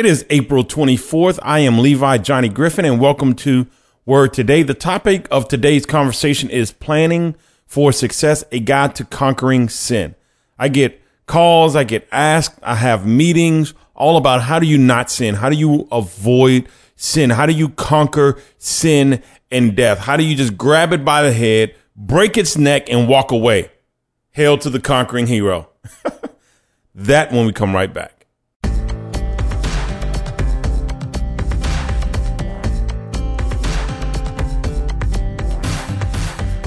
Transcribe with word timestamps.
It 0.00 0.06
is 0.06 0.24
April 0.30 0.64
24th. 0.64 1.38
I 1.42 1.58
am 1.58 1.78
Levi 1.78 2.16
Johnny 2.16 2.48
Griffin, 2.48 2.86
and 2.86 2.98
welcome 2.98 3.34
to 3.34 3.66
Word 4.06 4.32
Today. 4.32 4.62
The 4.62 4.72
topic 4.72 5.28
of 5.30 5.46
today's 5.46 5.84
conversation 5.84 6.48
is 6.48 6.72
planning 6.72 7.36
for 7.66 7.92
success, 7.92 8.42
a 8.50 8.60
guide 8.60 8.94
to 8.94 9.04
conquering 9.04 9.68
sin. 9.68 10.14
I 10.58 10.68
get 10.68 11.02
calls, 11.26 11.76
I 11.76 11.84
get 11.84 12.08
asked, 12.10 12.58
I 12.62 12.76
have 12.76 13.06
meetings 13.06 13.74
all 13.94 14.16
about 14.16 14.40
how 14.40 14.58
do 14.58 14.66
you 14.66 14.78
not 14.78 15.10
sin? 15.10 15.34
How 15.34 15.50
do 15.50 15.56
you 15.56 15.86
avoid 15.92 16.66
sin? 16.96 17.28
How 17.28 17.44
do 17.44 17.52
you 17.52 17.68
conquer 17.68 18.40
sin 18.56 19.22
and 19.50 19.76
death? 19.76 19.98
How 19.98 20.16
do 20.16 20.24
you 20.24 20.34
just 20.34 20.56
grab 20.56 20.94
it 20.94 21.04
by 21.04 21.22
the 21.22 21.32
head, 21.34 21.74
break 21.94 22.38
its 22.38 22.56
neck, 22.56 22.88
and 22.88 23.06
walk 23.06 23.32
away? 23.32 23.70
Hail 24.30 24.56
to 24.56 24.70
the 24.70 24.80
conquering 24.80 25.26
hero. 25.26 25.68
that 26.94 27.32
when 27.32 27.44
we 27.44 27.52
come 27.52 27.74
right 27.74 27.92
back. 27.92 28.19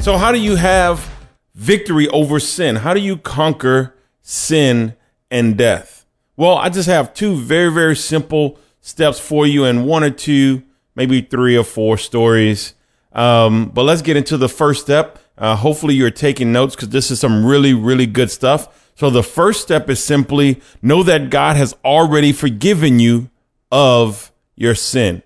So, 0.04 0.18
how 0.18 0.34
do 0.34 0.38
you 0.38 0.58
have 0.58 1.10
victory 1.56 2.10
over 2.10 2.38
sin? 2.38 2.76
How 2.76 2.94
do 2.94 3.00
you 3.00 3.16
conquer 3.16 3.96
sin 4.22 4.98
and 5.32 5.58
death? 5.58 6.06
Well, 6.36 6.58
I 6.58 6.68
just 6.68 6.90
have 6.90 7.14
two 7.14 7.38
very, 7.38 7.72
very 7.72 7.96
simple 7.96 8.60
steps 8.82 9.18
for 9.18 9.48
you 9.48 9.64
and 9.64 9.86
one 9.86 10.04
or 10.04 10.10
two, 10.10 10.64
maybe 10.94 11.22
three 11.22 11.58
or 11.58 11.64
four 11.64 11.98
stories. 11.98 12.74
Um, 13.14 13.68
but 13.74 13.84
let's 13.84 14.02
get 14.02 14.18
into 14.18 14.36
the 14.36 14.50
first 14.50 14.82
step. 14.82 15.20
Uh, 15.38 15.56
hopefully, 15.56 15.96
you're 15.96 16.12
taking 16.12 16.52
notes 16.52 16.76
because 16.76 16.90
this 16.90 17.10
is 17.10 17.22
some 17.22 17.46
really, 17.46 17.74
really 17.74 18.06
good 18.06 18.30
stuff. 18.30 18.92
So, 18.96 19.10
the 19.10 19.24
first 19.24 19.62
step 19.62 19.90
is 19.90 20.04
simply 20.04 20.62
know 20.82 21.04
that 21.04 21.30
God 21.30 21.56
has 21.56 21.78
already 21.86 22.34
forgiven 22.34 23.00
you 23.00 23.30
of 23.72 24.34
your 24.58 24.76
sin. 24.76 25.24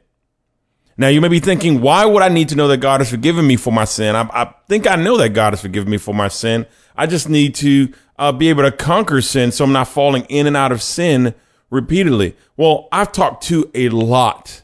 Now 0.97 1.09
you 1.09 1.21
may 1.21 1.27
be 1.27 1.39
thinking, 1.39 1.79
why 1.79 2.05
would 2.05 2.23
I 2.23 2.29
need 2.29 2.49
to 2.49 2.55
know 2.55 2.67
that 2.69 2.77
God 2.77 3.01
has 3.01 3.09
forgiven 3.09 3.45
me 3.45 3.55
for 3.55 3.71
my 3.71 3.85
sin? 3.85 4.15
I, 4.15 4.21
I 4.33 4.53
think 4.67 4.87
I 4.87 4.95
know 4.95 5.17
that 5.17 5.29
God 5.29 5.53
has 5.53 5.61
forgiven 5.61 5.91
me 5.91 5.97
for 5.97 6.13
my 6.13 6.27
sin. 6.27 6.65
I 6.95 7.05
just 7.05 7.29
need 7.29 7.53
to 7.55 7.93
uh, 8.17 8.31
be 8.31 8.49
able 8.49 8.63
to 8.63 8.71
conquer 8.71 9.21
sin 9.21 9.51
so 9.51 9.63
I'm 9.63 9.71
not 9.71 9.87
falling 9.87 10.25
in 10.25 10.47
and 10.47 10.57
out 10.57 10.71
of 10.71 10.81
sin 10.81 11.35
repeatedly. 11.69 12.35
Well, 12.55 12.87
I've 12.91 13.11
talked 13.11 13.43
to 13.43 13.69
a 13.75 13.89
lot, 13.89 14.63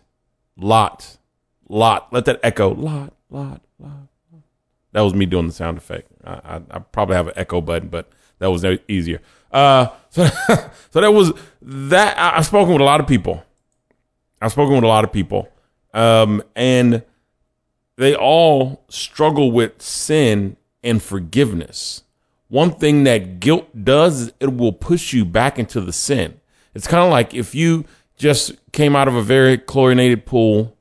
lot, 0.58 1.18
lot. 1.70 2.12
Let 2.12 2.26
that 2.26 2.40
echo. 2.42 2.74
Lot, 2.74 3.14
lot, 3.30 3.62
lot. 3.78 3.92
That 4.94 5.02
was 5.02 5.14
me 5.14 5.28
doing 5.28 5.48
the 5.48 5.54
sound 5.54 5.78
effect. 5.78 6.10
I, 6.24 6.34
I, 6.44 6.62
I 6.72 6.80
probably 6.80 7.16
have 7.16 7.28
an 7.28 7.34
echo 7.36 7.62
button, 7.62 7.90
but 7.90 8.10
that 8.40 8.50
was 8.50 8.64
no 8.64 8.80
easier. 8.88 9.22
Uh, 9.52 9.88
so, 10.10 10.26
so 10.90 11.02
that 11.02 11.14
was 11.14 11.32
that. 11.62 12.18
I, 12.18 12.38
I've 12.38 12.46
spoken 12.48 12.74
with 12.74 12.82
a 12.82 12.86
lot 12.86 13.00
of 13.00 13.08
people. 13.08 13.44
I've 14.42 14.52
spoken 14.52 14.74
with 14.74 14.84
a 14.84 14.88
lot 14.88 15.04
of 15.04 15.12
people 15.12 15.48
um, 15.94 16.44
and 16.56 17.04
they 17.96 18.16
all 18.16 18.84
struggle 18.90 19.52
with 19.52 19.82
sin 19.82 20.58
and 20.84 21.02
forgiveness. 21.02 22.04
One 22.48 22.72
thing 22.72 23.04
that 23.06 23.40
guilt 23.40 23.68
does 23.84 24.22
is 24.22 24.34
it 24.40 24.56
will 24.58 24.74
push 24.74 25.14
you 25.14 25.26
back 25.26 25.58
into 25.58 25.82
the 25.82 25.94
sin. 25.94 26.40
It's 26.74 26.88
kind 26.88 27.04
of 27.04 27.12
like 27.12 27.34
if 27.34 27.56
you 27.56 27.86
just 28.18 28.54
came 28.72 28.96
out 28.96 29.08
of 29.08 29.16
a 29.16 29.22
very 29.22 29.58
chlorinated 29.58 30.26
pool 30.26 30.76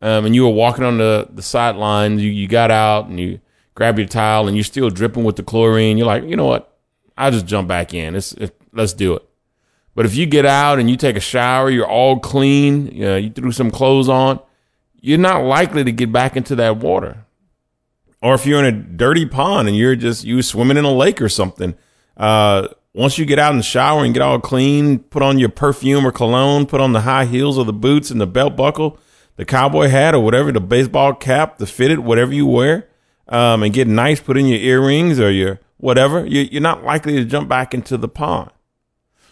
um, 0.00 0.26
and 0.26 0.34
you 0.34 0.44
were 0.44 0.50
walking 0.50 0.84
on 0.84 0.98
the, 0.98 1.28
the 1.30 1.42
sideline, 1.42 2.18
you, 2.18 2.30
you 2.30 2.48
got 2.48 2.70
out 2.70 3.06
and 3.06 3.18
you 3.18 3.40
grab 3.74 3.98
your 3.98 4.08
towel 4.08 4.48
and 4.48 4.56
you're 4.56 4.64
still 4.64 4.90
dripping 4.90 5.24
with 5.24 5.36
the 5.36 5.42
chlorine. 5.42 5.98
You're 5.98 6.06
like, 6.06 6.24
you 6.24 6.36
know 6.36 6.46
what? 6.46 6.76
I'll 7.16 7.30
just 7.30 7.46
jump 7.46 7.68
back 7.68 7.94
in. 7.94 8.14
It's, 8.14 8.32
it, 8.34 8.54
let's 8.72 8.92
do 8.92 9.14
it. 9.14 9.28
But 9.94 10.06
if 10.06 10.14
you 10.14 10.26
get 10.26 10.46
out 10.46 10.78
and 10.78 10.88
you 10.88 10.96
take 10.96 11.16
a 11.16 11.20
shower, 11.20 11.68
you're 11.70 11.86
all 11.86 12.20
clean, 12.20 12.86
you, 12.86 13.04
know, 13.04 13.16
you 13.16 13.30
threw 13.30 13.50
some 13.50 13.70
clothes 13.70 14.08
on, 14.08 14.38
you're 15.00 15.18
not 15.18 15.44
likely 15.44 15.84
to 15.84 15.92
get 15.92 16.12
back 16.12 16.36
into 16.36 16.56
that 16.56 16.78
water. 16.78 17.24
Or 18.20 18.34
if 18.34 18.46
you're 18.46 18.64
in 18.64 18.64
a 18.64 18.72
dirty 18.72 19.26
pond 19.26 19.68
and 19.68 19.76
you're 19.76 19.96
just 19.96 20.24
you 20.24 20.42
swimming 20.42 20.76
in 20.76 20.84
a 20.84 20.92
lake 20.92 21.22
or 21.22 21.28
something, 21.28 21.74
uh, 22.16 22.68
once 22.94 23.16
you 23.16 23.24
get 23.24 23.38
out 23.38 23.52
in 23.52 23.58
the 23.58 23.62
shower 23.62 24.04
and 24.04 24.12
get 24.12 24.22
all 24.22 24.40
clean, 24.40 24.98
put 24.98 25.22
on 25.22 25.38
your 25.38 25.50
perfume 25.50 26.04
or 26.04 26.10
cologne, 26.10 26.66
put 26.66 26.80
on 26.80 26.92
the 26.92 27.02
high 27.02 27.26
heels 27.26 27.56
or 27.56 27.64
the 27.64 27.72
boots 27.72 28.10
and 28.10 28.20
the 28.20 28.26
belt 28.26 28.56
buckle, 28.56 28.98
the 29.36 29.44
cowboy 29.44 29.86
hat 29.86 30.14
or 30.14 30.20
whatever, 30.20 30.50
the 30.50 30.60
baseball 30.60 31.14
cap, 31.14 31.58
the 31.58 31.66
fitted, 31.66 32.00
whatever 32.00 32.34
you 32.34 32.44
wear, 32.44 32.88
um, 33.28 33.62
and 33.62 33.72
get 33.72 33.86
nice, 33.86 34.18
put 34.20 34.36
in 34.36 34.46
your 34.46 34.58
earrings 34.58 35.20
or 35.20 35.30
your 35.30 35.60
whatever, 35.76 36.26
you're 36.26 36.60
not 36.60 36.82
likely 36.82 37.14
to 37.14 37.24
jump 37.24 37.48
back 37.48 37.72
into 37.72 37.96
the 37.96 38.08
pond. 38.08 38.50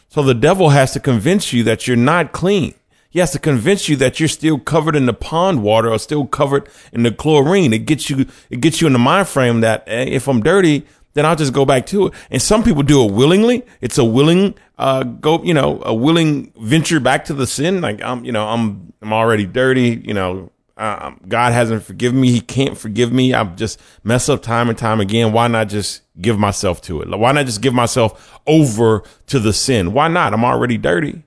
So 0.09 0.23
the 0.23 0.35
devil 0.35 0.71
has 0.71 0.93
to 0.93 1.01
convince 1.01 1.53
you 1.53 1.65
that 1.65 1.89
you're 1.89 1.97
not 1.97 2.33
clean. 2.33 2.75
He 3.17 3.21
has 3.21 3.31
to 3.31 3.39
convince 3.39 3.89
you 3.89 3.97
that 3.97 4.21
you're 4.21 4.29
still 4.29 4.59
covered 4.59 4.95
in 4.95 5.07
the 5.07 5.15
pond 5.15 5.63
water 5.63 5.91
or 5.91 5.99
still 5.99 6.27
covered 6.27 6.69
in 6.93 7.03
the 7.03 7.11
chlorine. 7.11 7.73
It 7.73 7.87
gets 7.87 8.11
you, 8.11 8.27
it 8.51 8.61
gets 8.61 8.83
you 8.83 8.87
in 8.87 8.93
the 8.93 8.99
mind 8.99 9.27
frame 9.27 9.63
that 9.63 9.85
if 9.87 10.29
I'm 10.29 10.43
dirty, 10.43 10.85
then 11.15 11.25
I'll 11.25 11.35
just 11.35 11.55
go 11.55 11.65
back 11.65 11.87
to 11.87 12.09
it. 12.09 12.15
And 12.31 12.43
some 12.43 12.63
people 12.63 12.83
do 12.83 13.07
it 13.07 13.13
willingly. 13.13 13.65
It's 13.81 13.97
a 13.97 14.05
willing, 14.05 14.55
uh, 14.77 15.05
go, 15.05 15.43
you 15.43 15.55
know, 15.55 15.81
a 15.83 15.95
willing 15.95 16.53
venture 16.61 17.01
back 17.01 17.25
to 17.25 17.33
the 17.33 17.47
sin. 17.47 17.81
Like 17.81 18.03
I'm, 18.03 18.23
you 18.27 18.33
know, 18.33 18.47
I'm, 18.47 18.93
I'm 19.01 19.15
already 19.15 19.47
dirty. 19.47 19.99
You 20.05 20.13
know, 20.13 20.53
uh, 20.77 21.13
God 21.27 21.55
hasn't 21.55 21.85
forgiven 21.85 22.21
me. 22.21 22.31
He 22.31 22.43
can't 22.43 22.77
forgive 22.77 23.15
me. 23.15 23.33
I've 23.33 23.57
just 23.57 23.81
messed 24.05 24.29
up 24.29 24.43
time 24.43 24.69
and 24.69 24.77
time 24.77 25.01
again. 25.01 25.33
Why 25.33 25.49
not 25.49 25.71
just 25.71 26.03
give 26.21 26.39
myself 26.39 26.83
to 26.83 27.01
it? 27.01 27.09
Why 27.09 27.33
not 27.33 27.47
just 27.47 27.63
give 27.63 27.73
myself 27.73 28.39
over 28.47 29.05
to 29.29 29.41
the 29.41 29.55
sin? 29.55 29.95
Why 29.95 30.09
not? 30.09 30.35
I'm 30.35 30.45
already 30.45 30.77
dirty. 30.77 31.23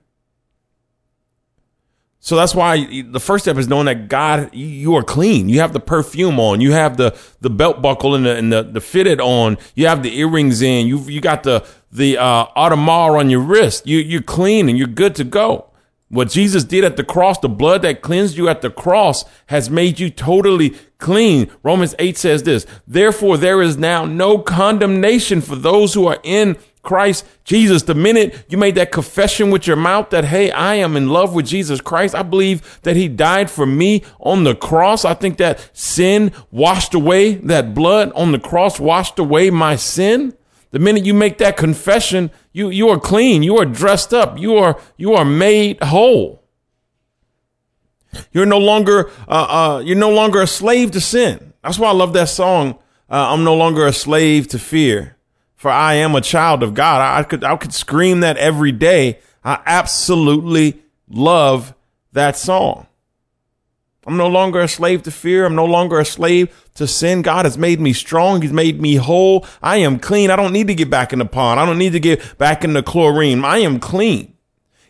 So 2.22 2.36
that's 2.36 2.54
why 2.54 3.02
the 3.02 3.18
first 3.18 3.44
step 3.44 3.56
is 3.56 3.66
knowing 3.66 3.86
that 3.86 4.08
God, 4.08 4.54
you 4.54 4.94
are 4.94 5.02
clean. 5.02 5.48
You 5.48 5.60
have 5.60 5.72
the 5.72 5.80
perfume 5.80 6.38
on. 6.38 6.60
You 6.60 6.72
have 6.72 6.98
the, 6.98 7.18
the 7.40 7.48
belt 7.48 7.80
buckle 7.80 8.14
and 8.14 8.26
the, 8.26 8.36
and 8.36 8.52
the, 8.52 8.62
the 8.62 8.80
fitted 8.82 9.22
on. 9.22 9.56
You 9.74 9.86
have 9.86 10.02
the 10.02 10.18
earrings 10.18 10.60
in. 10.60 10.86
You 10.86 10.98
you 11.00 11.22
got 11.22 11.44
the 11.44 11.66
the 11.90 12.18
uh, 12.18 12.46
Audemars 12.54 13.18
on 13.18 13.30
your 13.30 13.40
wrist. 13.40 13.86
You 13.86 13.98
you're 13.98 14.20
clean 14.20 14.68
and 14.68 14.76
you're 14.76 14.86
good 14.86 15.14
to 15.14 15.24
go. 15.24 15.70
What 16.10 16.28
Jesus 16.28 16.64
did 16.64 16.84
at 16.84 16.96
the 16.96 17.04
cross, 17.04 17.38
the 17.38 17.48
blood 17.48 17.82
that 17.82 18.02
cleansed 18.02 18.36
you 18.36 18.48
at 18.48 18.60
the 18.60 18.70
cross, 18.70 19.24
has 19.46 19.70
made 19.70 19.98
you 19.98 20.10
totally 20.10 20.70
clean. 20.98 21.50
Romans 21.62 21.94
eight 21.98 22.18
says 22.18 22.42
this. 22.42 22.66
Therefore, 22.86 23.38
there 23.38 23.62
is 23.62 23.78
now 23.78 24.04
no 24.04 24.38
condemnation 24.38 25.40
for 25.40 25.56
those 25.56 25.94
who 25.94 26.06
are 26.06 26.18
in 26.22 26.58
Christ 26.82 27.26
Jesus. 27.44 27.82
The 27.82 27.94
minute 27.94 28.44
you 28.48 28.56
made 28.56 28.74
that 28.76 28.92
confession 28.92 29.50
with 29.50 29.66
your 29.66 29.76
mouth 29.76 30.10
that, 30.10 30.24
hey, 30.24 30.50
I 30.50 30.76
am 30.76 30.96
in 30.96 31.08
love 31.08 31.34
with 31.34 31.46
Jesus 31.46 31.80
Christ, 31.80 32.14
I 32.14 32.22
believe 32.22 32.80
that 32.82 32.96
he 32.96 33.08
died 33.08 33.50
for 33.50 33.66
me 33.66 34.02
on 34.18 34.44
the 34.44 34.54
cross. 34.54 35.04
I 35.04 35.14
think 35.14 35.36
that 35.38 35.70
sin 35.72 36.32
washed 36.50 36.94
away, 36.94 37.34
that 37.34 37.74
blood 37.74 38.12
on 38.12 38.32
the 38.32 38.38
cross 38.38 38.80
washed 38.80 39.18
away 39.18 39.50
my 39.50 39.76
sin. 39.76 40.34
The 40.70 40.78
minute 40.78 41.04
you 41.04 41.14
make 41.14 41.38
that 41.38 41.56
confession, 41.56 42.30
you, 42.52 42.70
you 42.70 42.88
are 42.88 42.98
clean. 42.98 43.42
You 43.42 43.58
are 43.58 43.64
dressed 43.64 44.14
up. 44.14 44.38
You 44.38 44.56
are, 44.56 44.80
you 44.96 45.14
are 45.14 45.24
made 45.24 45.82
whole. 45.82 46.44
You're 48.32 48.46
no 48.46 48.58
longer, 48.58 49.10
uh, 49.28 49.76
uh, 49.78 49.82
you're 49.84 49.96
no 49.96 50.10
longer 50.10 50.40
a 50.42 50.46
slave 50.46 50.92
to 50.92 51.00
sin. 51.00 51.52
That's 51.62 51.78
why 51.78 51.88
I 51.88 51.92
love 51.92 52.12
that 52.14 52.28
song. 52.28 52.78
Uh, 53.08 53.32
I'm 53.32 53.44
no 53.44 53.56
longer 53.56 53.86
a 53.86 53.92
slave 53.92 54.48
to 54.48 54.58
fear 54.58 55.16
for 55.60 55.70
I 55.70 55.92
am 55.92 56.14
a 56.14 56.22
child 56.22 56.62
of 56.62 56.72
God. 56.72 57.02
I 57.02 57.22
could, 57.22 57.44
I 57.44 57.54
could 57.54 57.74
scream 57.74 58.20
that 58.20 58.38
every 58.38 58.72
day. 58.72 59.18
I 59.44 59.60
absolutely 59.66 60.80
love 61.06 61.74
that 62.12 62.38
song. 62.38 62.86
I'm 64.06 64.16
no 64.16 64.26
longer 64.26 64.60
a 64.60 64.68
slave 64.68 65.02
to 65.02 65.10
fear. 65.10 65.44
I'm 65.44 65.54
no 65.54 65.66
longer 65.66 65.98
a 65.98 66.04
slave 66.06 66.66
to 66.76 66.86
sin. 66.86 67.20
God 67.20 67.44
has 67.44 67.58
made 67.58 67.78
me 67.78 67.92
strong. 67.92 68.40
He's 68.40 68.54
made 68.54 68.80
me 68.80 68.94
whole. 68.94 69.44
I 69.62 69.76
am 69.76 69.98
clean. 69.98 70.30
I 70.30 70.36
don't 70.36 70.54
need 70.54 70.68
to 70.68 70.74
get 70.74 70.88
back 70.88 71.12
in 71.12 71.18
the 71.18 71.26
pond. 71.26 71.60
I 71.60 71.66
don't 71.66 71.76
need 71.76 71.92
to 71.92 72.00
get 72.00 72.38
back 72.38 72.64
in 72.64 72.72
the 72.72 72.82
chlorine. 72.82 73.44
I 73.44 73.58
am 73.58 73.80
clean. 73.80 74.32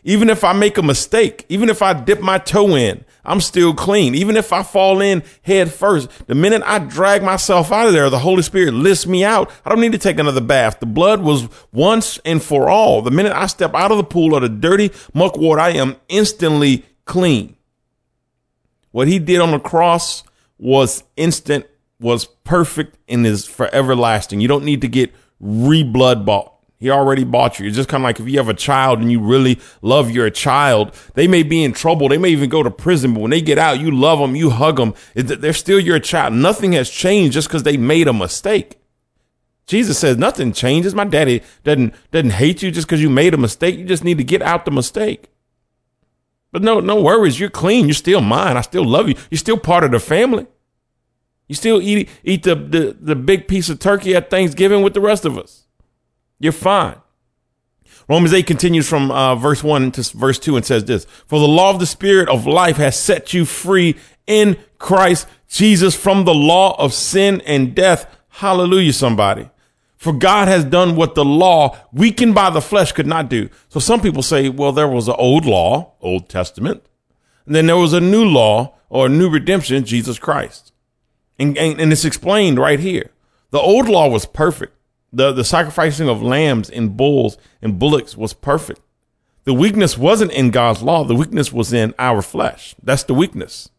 Even 0.05 0.29
if 0.29 0.45
I 0.45 0.53
make 0.53 0.77
a 0.77 0.81
mistake, 0.81 1.45
even 1.49 1.67
if 1.67 1.81
I 1.81 1.91
dip 1.91 2.21
my 2.21 2.37
toe 2.37 2.77
in, 2.77 3.03
I'm 3.23 3.41
still 3.41 3.73
clean. 3.73 4.15
Even 4.15 4.35
if 4.35 4.51
I 4.51 4.63
fall 4.63 5.01
in 5.01 5.23
head 5.43 5.71
first, 5.71 6.09
the 6.27 6.35
minute 6.35 6.63
I 6.65 6.79
drag 6.79 7.23
myself 7.23 7.71
out 7.71 7.87
of 7.87 7.93
there, 7.93 8.09
the 8.09 8.19
Holy 8.19 8.41
Spirit 8.41 8.73
lifts 8.73 9.05
me 9.05 9.23
out. 9.23 9.51
I 9.65 9.69
don't 9.69 9.81
need 9.81 9.91
to 9.91 9.97
take 9.97 10.19
another 10.19 10.41
bath. 10.41 10.79
The 10.79 10.85
blood 10.85 11.21
was 11.21 11.47
once 11.71 12.19
and 12.25 12.41
for 12.41 12.69
all. 12.69 13.01
The 13.01 13.11
minute 13.11 13.33
I 13.33 13.47
step 13.47 13.75
out 13.75 13.91
of 13.91 13.97
the 13.97 14.03
pool 14.03 14.35
of 14.35 14.41
the 14.41 14.49
dirty 14.49 14.91
muck 15.13 15.37
water, 15.37 15.61
I 15.61 15.71
am 15.71 15.97
instantly 16.09 16.85
clean. 17.05 17.55
What 18.91 19.07
he 19.07 19.19
did 19.19 19.39
on 19.39 19.51
the 19.51 19.59
cross 19.59 20.23
was 20.57 21.03
instant, 21.15 21.65
was 21.99 22.25
perfect, 22.25 22.97
and 23.07 23.25
is 23.25 23.45
forever 23.45 23.95
lasting. 23.95 24.41
You 24.41 24.47
don't 24.47 24.65
need 24.65 24.81
to 24.81 24.87
get 24.87 25.13
re-blood 25.39 26.25
bought. 26.25 26.53
He 26.81 26.89
already 26.89 27.23
bought 27.23 27.59
you. 27.59 27.67
It's 27.67 27.75
just 27.75 27.87
kind 27.87 28.01
of 28.01 28.05
like 28.05 28.19
if 28.19 28.27
you 28.27 28.39
have 28.39 28.49
a 28.49 28.55
child 28.55 28.99
and 28.99 29.11
you 29.11 29.19
really 29.19 29.59
love 29.83 30.09
your 30.09 30.31
child, 30.31 30.95
they 31.13 31.27
may 31.27 31.43
be 31.43 31.63
in 31.63 31.73
trouble. 31.73 32.09
They 32.09 32.17
may 32.17 32.29
even 32.29 32.49
go 32.49 32.63
to 32.63 32.71
prison, 32.71 33.13
but 33.13 33.19
when 33.19 33.29
they 33.29 33.39
get 33.39 33.59
out, 33.59 33.79
you 33.79 33.91
love 33.91 34.17
them, 34.17 34.35
you 34.35 34.49
hug 34.49 34.77
them. 34.77 34.95
They're 35.13 35.53
still 35.53 35.79
your 35.79 35.99
child. 35.99 36.33
Nothing 36.33 36.71
has 36.71 36.89
changed 36.89 37.35
just 37.35 37.47
because 37.47 37.61
they 37.61 37.77
made 37.77 38.07
a 38.07 38.13
mistake. 38.13 38.79
Jesus 39.67 39.99
says 39.99 40.17
nothing 40.17 40.53
changes. 40.53 40.95
My 40.95 41.05
daddy 41.05 41.43
doesn't 41.63 41.93
doesn't 42.09 42.31
hate 42.31 42.63
you 42.63 42.71
just 42.71 42.87
because 42.87 42.99
you 42.99 43.11
made 43.11 43.35
a 43.35 43.37
mistake. 43.37 43.77
You 43.77 43.85
just 43.85 44.03
need 44.03 44.17
to 44.17 44.23
get 44.23 44.41
out 44.41 44.65
the 44.65 44.71
mistake. 44.71 45.29
But 46.51 46.63
no, 46.63 46.79
no 46.79 46.99
worries. 46.99 47.39
You're 47.39 47.51
clean. 47.51 47.85
You're 47.85 47.93
still 47.93 48.21
mine. 48.21 48.57
I 48.57 48.61
still 48.61 48.83
love 48.83 49.07
you. 49.07 49.13
You're 49.29 49.37
still 49.37 49.59
part 49.59 49.83
of 49.83 49.91
the 49.91 49.99
family. 49.99 50.47
You 51.47 51.53
still 51.53 51.79
eat 51.79 52.09
eat 52.23 52.41
the, 52.41 52.55
the, 52.55 52.97
the 52.99 53.15
big 53.15 53.47
piece 53.47 53.69
of 53.69 53.77
turkey 53.77 54.15
at 54.15 54.31
Thanksgiving 54.31 54.81
with 54.81 54.95
the 54.95 54.99
rest 54.99 55.25
of 55.25 55.37
us. 55.37 55.60
You're 56.41 56.51
fine. 56.51 56.95
Romans 58.09 58.33
8 58.33 58.47
continues 58.47 58.89
from 58.89 59.11
uh, 59.11 59.35
verse 59.35 59.63
1 59.63 59.91
to 59.91 60.17
verse 60.17 60.39
2 60.39 60.57
and 60.57 60.65
says 60.65 60.83
this 60.85 61.05
For 61.05 61.39
the 61.39 61.47
law 61.47 61.69
of 61.69 61.79
the 61.79 61.85
Spirit 61.85 62.29
of 62.29 62.47
life 62.47 62.77
has 62.77 62.99
set 62.99 63.31
you 63.31 63.45
free 63.45 63.95
in 64.25 64.57
Christ 64.79 65.27
Jesus 65.47 65.95
from 65.95 66.25
the 66.25 66.33
law 66.33 66.75
of 66.79 66.93
sin 66.93 67.41
and 67.45 67.75
death. 67.75 68.17
Hallelujah, 68.29 68.93
somebody. 68.93 69.49
For 69.97 70.13
God 70.13 70.47
has 70.47 70.65
done 70.65 70.95
what 70.95 71.13
the 71.13 71.23
law, 71.23 71.77
weakened 71.93 72.33
by 72.33 72.49
the 72.49 72.59
flesh, 72.59 72.91
could 72.91 73.05
not 73.05 73.29
do. 73.29 73.49
So 73.69 73.79
some 73.79 74.01
people 74.01 74.23
say, 74.23 74.49
well, 74.49 74.71
there 74.71 74.87
was 74.87 75.07
an 75.07 75.15
old 75.19 75.45
law, 75.45 75.93
Old 76.01 76.27
Testament, 76.27 76.83
and 77.45 77.55
then 77.55 77.67
there 77.67 77.77
was 77.77 77.93
a 77.93 78.01
new 78.01 78.25
law 78.25 78.73
or 78.89 79.05
a 79.05 79.09
new 79.09 79.29
redemption, 79.29 79.85
Jesus 79.85 80.17
Christ. 80.17 80.73
And, 81.37 81.55
and, 81.55 81.79
and 81.79 81.91
it's 81.91 82.03
explained 82.03 82.57
right 82.57 82.79
here. 82.79 83.11
The 83.51 83.59
old 83.59 83.87
law 83.87 84.09
was 84.09 84.25
perfect. 84.25 84.75
The, 85.13 85.31
the 85.31 85.43
sacrificing 85.43 86.07
of 86.07 86.21
lambs 86.21 86.69
and 86.69 86.95
bulls 86.95 87.37
and 87.61 87.77
bullocks 87.77 88.15
was 88.15 88.33
perfect. 88.33 88.79
The 89.43 89.53
weakness 89.53 89.97
wasn't 89.97 90.31
in 90.31 90.51
God's 90.51 90.81
law. 90.81 91.03
The 91.03 91.15
weakness 91.15 91.51
was 91.51 91.73
in 91.73 91.93
our 91.97 92.21
flesh. 92.21 92.75
That's 92.81 93.03
the 93.03 93.13
weakness. 93.13 93.69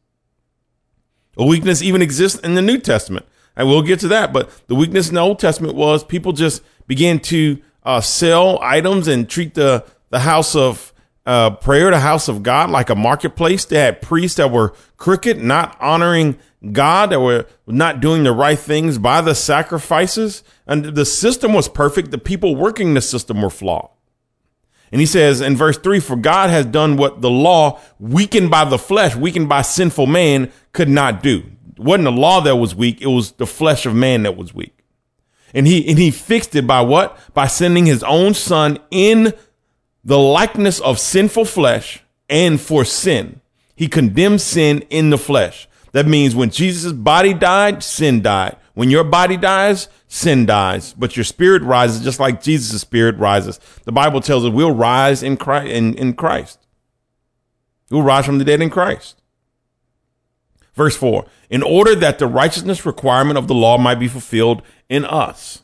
A 1.37 1.47
weakness 1.47 1.83
even 1.83 2.03
exists 2.03 2.39
in 2.41 2.55
the 2.55 2.63
New 2.63 2.79
Testament. 2.79 3.27
I 3.57 3.65
will 3.65 3.83
get 3.83 4.01
to 4.01 4.09
that, 4.09 4.33
but 4.33 4.51
the 4.67 4.75
weakness 4.75 5.09
in 5.09 5.15
the 5.15 5.21
Old 5.21 5.39
Testament 5.39 5.75
was 5.75 6.05
people 6.05 6.33
just 6.33 6.63
began 6.87 7.19
to 7.21 7.59
uh, 7.85 8.01
sell 8.01 8.59
items 8.63 9.09
and 9.09 9.29
treat 9.29 9.55
the 9.55 9.85
the 10.11 10.21
house 10.21 10.55
of 10.55 10.93
uh, 11.25 11.51
prayer, 11.51 11.91
the 11.91 12.01
house 12.01 12.29
of 12.29 12.43
God, 12.43 12.71
like 12.71 12.91
a 12.91 12.95
marketplace. 12.95 13.65
They 13.65 13.79
had 13.79 14.03
priests 14.03 14.37
that 14.37 14.51
were 14.51 14.75
crooked, 14.97 15.43
not 15.43 15.77
honoring 15.81 16.39
God, 16.71 17.11
that 17.11 17.21
were 17.21 17.47
not 17.67 18.01
doing 18.01 18.23
the 18.23 18.33
right 18.33 18.59
things 18.59 18.99
by 18.99 19.21
the 19.21 19.35
sacrifices. 19.35 20.45
And 20.67 20.85
the 20.85 21.05
system 21.05 21.53
was 21.53 21.69
perfect. 21.69 22.13
The 22.13 22.19
people 22.19 22.55
working 22.55 22.95
the 22.95 23.01
system 23.01 23.43
were 23.43 23.51
flawed. 23.51 23.89
And 24.93 25.01
he 25.01 25.07
says 25.07 25.41
in 25.41 25.57
verse 25.57 25.79
three, 25.79 26.01
for 26.01 26.17
God 26.17 26.51
has 26.51 26.67
done 26.67 26.97
what 26.97 27.23
the 27.23 27.31
law, 27.31 27.81
weakened 27.99 28.51
by 28.51 28.65
the 28.65 28.79
flesh, 28.79 29.17
weakened 29.17 29.49
by 29.49 29.63
sinful 29.63 30.07
man, 30.07 30.53
could 30.73 30.89
not 30.89 31.23
do. 31.23 31.45
It 31.77 31.81
wasn't 31.81 32.05
the 32.05 32.13
law 32.13 32.41
that 32.43 32.57
was 32.57 32.75
weak. 32.75 33.01
It 33.01 33.07
was 33.07 33.33
the 33.33 33.47
flesh 33.47 33.87
of 33.87 33.95
man 33.95 34.23
that 34.25 34.37
was 34.37 34.55
weak. 34.55 34.79
And 35.55 35.67
he, 35.67 35.89
and 35.89 35.99
he 35.99 36.11
fixed 36.11 36.55
it 36.55 36.67
by 36.67 36.83
what? 36.83 37.19
By 37.35 37.47
sending 37.47 37.87
his 37.87 38.03
own 38.05 38.35
son 38.35 38.79
in 38.91 39.33
the 40.05 40.19
likeness 40.19 40.79
of 40.81 40.99
sinful 40.99 41.47
flesh 41.47 42.03
and 42.29 42.61
for 42.61 42.85
sin. 42.85 43.41
He 43.75 43.89
condemned 43.89 44.41
sin 44.41 44.83
in 44.91 45.11
the 45.11 45.19
flesh. 45.19 45.69
That 45.93 46.07
means 46.07 46.35
when 46.35 46.51
Jesus' 46.51 46.93
body 46.93 47.35
died, 47.35 47.83
sin 47.83 48.23
died. 48.23 48.57
When 48.75 48.91
your 48.91 49.05
body 49.05 49.37
dies, 49.37 49.89
sin 50.09 50.47
dies, 50.47 50.95
but 50.95 51.17
your 51.17 51.25
spirit 51.25 51.63
rises 51.63 52.03
just 52.03 52.19
like 52.19 52.43
Jesus' 52.43 52.81
spirit 52.81 53.19
rises. 53.19 53.61
The 53.85 53.93
Bible 53.93 54.23
tells 54.23 54.45
us 54.45 54.53
we'll 54.53 54.75
rise 54.75 55.23
in 55.23 55.37
Christ. 55.37 55.71
In, 55.71 55.95
in 55.95 56.15
Christ. 56.15 56.59
We'll 57.91 58.03
rise 58.03 58.25
from 58.25 58.39
the 58.39 58.45
dead 58.45 58.63
in 58.63 58.71
Christ. 58.71 59.21
Verse 60.75 60.97
4 60.97 61.27
In 61.51 61.63
order 61.63 61.95
that 61.95 62.19
the 62.19 62.27
righteousness 62.27 62.87
requirement 62.87 63.37
of 63.37 63.47
the 63.47 63.55
law 63.55 63.77
might 63.77 63.99
be 63.99 64.09
fulfilled 64.09 64.63
in 64.89 65.05
us. 65.05 65.63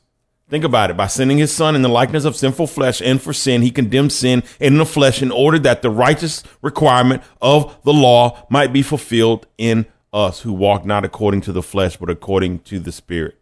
Think 0.50 0.64
about 0.64 0.90
it. 0.90 0.96
By 0.96 1.08
sending 1.08 1.38
his 1.38 1.52
son 1.52 1.74
in 1.74 1.82
the 1.82 1.88
likeness 1.88 2.24
of 2.24 2.36
sinful 2.36 2.68
flesh 2.68 3.02
and 3.02 3.20
for 3.20 3.34
sin, 3.34 3.60
he 3.60 3.70
condemned 3.70 4.12
sin 4.12 4.42
in 4.58 4.78
the 4.78 4.86
flesh 4.86 5.22
in 5.22 5.30
order 5.30 5.58
that 5.58 5.82
the 5.82 5.90
righteous 5.90 6.42
requirement 6.62 7.22
of 7.40 7.78
the 7.84 7.92
law 7.92 8.46
might 8.48 8.72
be 8.72 8.82
fulfilled 8.82 9.46
in 9.58 9.86
us 10.12 10.40
who 10.40 10.52
walk 10.52 10.84
not 10.84 11.04
according 11.04 11.42
to 11.42 11.52
the 11.52 11.62
flesh, 11.62 11.96
but 11.96 12.10
according 12.10 12.60
to 12.60 12.78
the 12.78 12.92
spirit. 12.92 13.36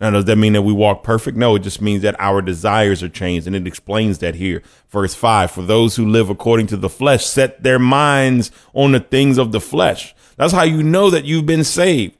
Now, 0.00 0.10
does 0.10 0.24
that 0.24 0.36
mean 0.36 0.54
that 0.54 0.62
we 0.62 0.72
walk 0.72 1.02
perfect? 1.02 1.36
No, 1.36 1.54
it 1.56 1.58
just 1.58 1.82
means 1.82 2.00
that 2.02 2.16
our 2.18 2.40
desires 2.40 3.02
are 3.02 3.08
changed. 3.10 3.46
And 3.46 3.54
it 3.54 3.66
explains 3.66 4.18
that 4.20 4.34
here. 4.34 4.62
Verse 4.88 5.14
five, 5.14 5.50
for 5.50 5.62
those 5.62 5.96
who 5.96 6.06
live 6.08 6.30
according 6.30 6.68
to 6.68 6.78
the 6.78 6.88
flesh 6.88 7.26
set 7.26 7.62
their 7.62 7.78
minds 7.78 8.50
on 8.72 8.92
the 8.92 9.00
things 9.00 9.36
of 9.36 9.52
the 9.52 9.60
flesh. 9.60 10.14
That's 10.36 10.54
how 10.54 10.62
you 10.62 10.82
know 10.82 11.10
that 11.10 11.26
you've 11.26 11.44
been 11.44 11.64
saved. 11.64 12.16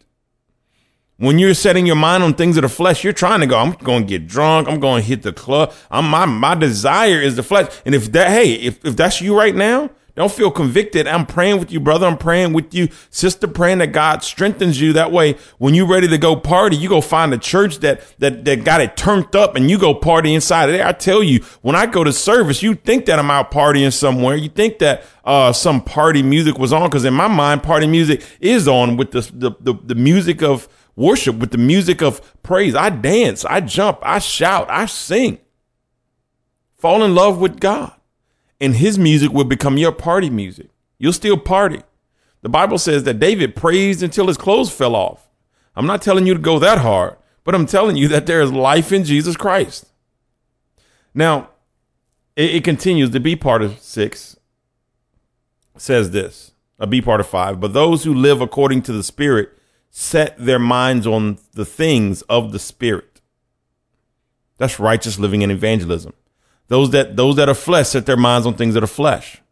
When 1.17 1.39
you're 1.39 1.55
setting 1.55 1.87
your 1.87 1.97
mind 1.97 2.23
on 2.23 2.35
things 2.35 2.59
of 2.59 2.63
the 2.63 2.69
flesh, 2.69 3.03
you're 3.03 3.15
trying 3.15 3.41
to 3.41 3.47
go, 3.47 3.59
I'm 3.59 3.73
going 3.73 4.03
to 4.03 4.09
get 4.09 4.27
drunk. 4.27 4.69
I'm 4.69 4.81
going 4.81 5.03
to 5.03 5.09
hit 5.09 5.23
the 5.23 5.33
club. 5.33 5.73
I'm, 5.91 6.09
my, 6.09 6.27
my 6.27 6.55
desire 6.55 7.21
is 7.21 7.37
the 7.37 7.43
flesh. 7.43 7.71
And 7.87 7.95
if 7.95 8.13
that, 8.13 8.29
hey, 8.29 8.53
if, 8.55 8.85
if 8.85 8.95
that's 8.97 9.23
you 9.23 9.37
right 9.37 9.55
now, 9.55 9.91
don't 10.21 10.31
feel 10.31 10.51
convicted. 10.51 11.07
I'm 11.07 11.25
praying 11.25 11.59
with 11.59 11.73
you, 11.73 11.81
brother. 11.81 12.07
I'm 12.07 12.19
praying 12.19 12.53
with 12.53 12.75
you, 12.75 12.89
sister, 13.09 13.49
praying 13.49 13.79
that 13.79 13.89
God 13.89 14.23
strengthens 14.23 14.79
you. 14.79 14.93
That 14.93 15.11
way, 15.11 15.37
when 15.57 15.75
you're 15.75 15.89
ready 15.89 16.09
to 16.09 16.19
go 16.19 16.37
party, 16.37 16.77
you 16.77 16.91
go 16.91 17.01
find 17.01 17.33
a 17.33 17.39
church 17.39 17.79
that, 17.79 18.03
that, 18.19 18.45
that 18.45 18.65
got 18.65 18.83
it 18.83 18.99
turned 18.99 19.35
up 19.35 19.57
and 19.57 19.71
you 19.71 19.79
go 19.79 19.95
party 19.95 20.35
inside 20.35 20.69
of 20.69 20.75
there. 20.75 20.87
I 20.87 20.93
tell 20.93 21.23
you, 21.23 21.43
when 21.63 21.75
I 21.75 21.87
go 21.87 22.05
to 22.05 22.13
service, 22.13 22.63
you 22.63 22.75
think 22.75 23.07
that 23.07 23.19
I'm 23.19 23.31
out 23.31 23.51
partying 23.51 23.93
somewhere. 23.93 24.37
You 24.37 24.51
think 24.51 24.79
that, 24.81 25.05
uh, 25.25 25.53
some 25.53 25.83
party 25.83 26.23
music 26.23 26.59
was 26.59 26.73
on. 26.73 26.91
Cause 26.91 27.05
in 27.05 27.15
my 27.15 27.29
mind, 27.29 27.63
party 27.63 27.87
music 27.87 28.23
is 28.41 28.69
on 28.69 28.99
with 28.99 29.13
the, 29.13 29.21
the, 29.33 29.53
the, 29.61 29.75
the 29.83 29.95
music 29.95 30.43
of 30.43 30.69
worship, 30.97 31.37
with 31.37 31.51
the 31.51 31.59
music 31.59 32.03
of 32.03 32.43
praise. 32.43 32.75
I 32.75 32.91
dance, 32.91 33.45
I 33.47 33.61
jump, 33.61 34.01
I 34.03 34.19
shout, 34.19 34.71
I 34.71 34.85
sing. 34.85 35.39
Fall 36.77 37.03
in 37.05 37.15
love 37.15 37.39
with 37.39 37.59
God 37.59 37.95
and 38.61 38.77
his 38.77 38.99
music 38.99 39.33
will 39.33 39.45
become 39.45 39.79
your 39.79 39.93
party 39.93 40.31
music. 40.31 40.69
You'll 40.99 41.13
still 41.13 41.39
party. 41.39 41.83
The 42.43 42.49
Bible 42.49 42.79
says 42.79 43.05
that 43.05 43.19
David 43.19 43.57
praised 43.57 44.03
until 44.03 44.29
his 44.29 44.37
clothes 44.37 44.71
fell 44.71 44.95
off. 44.95 45.29
I'm 45.75 45.87
not 45.87 46.03
telling 46.03 46.27
you 46.27 46.35
to 46.35 46.41
go 46.41 46.59
that 46.59 46.79
hard, 46.79 47.17
but 47.45 47.55
I'm 47.55 47.67
telling 47.67 47.97
you 47.97 48.09
that 48.09 48.27
there 48.27 48.41
is 48.41 48.53
life 48.53 48.93
in 48.93 49.05
Jesus 49.05 49.37
Christ. 49.37 49.87
Now, 51.15 51.51
it, 52.37 52.57
it 52.57 52.65
continues. 52.65 53.11
The 53.11 53.21
B 53.21 53.37
part 53.37 53.63
of 53.63 53.79
six 53.81 54.37
says 55.77 56.11
this, 56.11 56.53
a 56.79 56.87
B 56.87 57.01
part 57.01 57.21
of 57.21 57.27
five, 57.27 57.61
but 57.61 57.73
those 57.73 58.05
who 58.05 58.13
live 58.13 58.41
according 58.41 58.83
to 58.83 58.93
the 58.93 59.03
Spirit 59.03 59.51
set 59.91 60.37
their 60.39 60.59
minds 60.59 61.07
on 61.07 61.39
the 61.53 61.65
things 61.65 62.23
of 62.23 62.53
the 62.53 62.59
Spirit. 62.59 63.21
That's 64.59 64.79
righteous 64.79 65.19
living 65.19 65.43
and 65.43 65.51
evangelism. 65.51 66.13
Those 66.71 66.91
that 66.91 67.17
those 67.17 67.35
that 67.35 67.49
are 67.49 67.55
flesh 67.55 67.89
set 67.89 68.07
their 68.07 68.17
minds 68.17 68.47
on 68.47 68.55
things 68.55 68.75
that 68.75 68.85
are 68.85 68.87
flesh. 68.87 69.43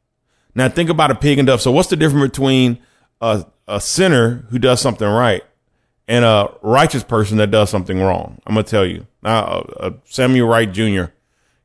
Now 0.55 0.69
think 0.69 0.89
about 0.89 1.11
a 1.11 1.17
pig 1.17 1.41
and 1.41 1.49
a 1.49 1.53
dove. 1.53 1.61
So 1.61 1.73
what's 1.73 1.89
the 1.89 1.97
difference 1.97 2.31
between 2.31 2.79
a, 3.21 3.45
a 3.67 3.81
sinner 3.81 4.47
who 4.51 4.61
does 4.61 4.81
something 4.81 5.07
right 5.07 5.43
and 6.07 6.25
a 6.25 6.55
righteous 6.63 7.03
person 7.03 7.39
that 7.39 7.51
does 7.51 7.71
something 7.71 7.99
wrong? 7.99 8.41
I'm 8.47 8.55
gonna 8.55 8.63
tell 8.63 8.87
you. 8.87 9.09
Now, 9.21 9.41
uh, 9.41 9.65
uh, 9.81 9.91
Samuel 10.05 10.47
Wright 10.47 10.71
Jr. 10.71 11.07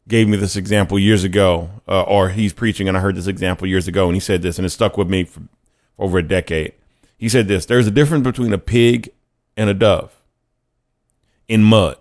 gave 0.08 0.28
me 0.28 0.38
this 0.38 0.56
example 0.56 0.98
years 0.98 1.24
ago, 1.24 1.70
uh, 1.88 2.02
or 2.02 2.30
he's 2.30 2.52
preaching, 2.52 2.88
and 2.88 2.98
I 2.98 3.02
heard 3.02 3.16
this 3.16 3.28
example 3.28 3.68
years 3.68 3.88
ago, 3.88 4.08
and 4.08 4.16
he 4.16 4.20
said 4.20 4.42
this, 4.42 4.58
and 4.58 4.66
it 4.66 4.72
stuck 4.72 4.98
with 4.98 5.08
me 5.08 5.24
for 5.24 5.44
over 6.00 6.18
a 6.18 6.28
decade. 6.28 6.74
He 7.16 7.30
said 7.30 7.48
this: 7.48 7.68
There's 7.68 7.86
a 7.86 7.92
difference 7.92 8.24
between 8.24 8.54
a 8.54 8.58
pig 8.58 9.12
and 9.56 9.70
a 9.70 9.76
dove 9.76 10.20
in 11.48 11.62
mud. 11.62 11.98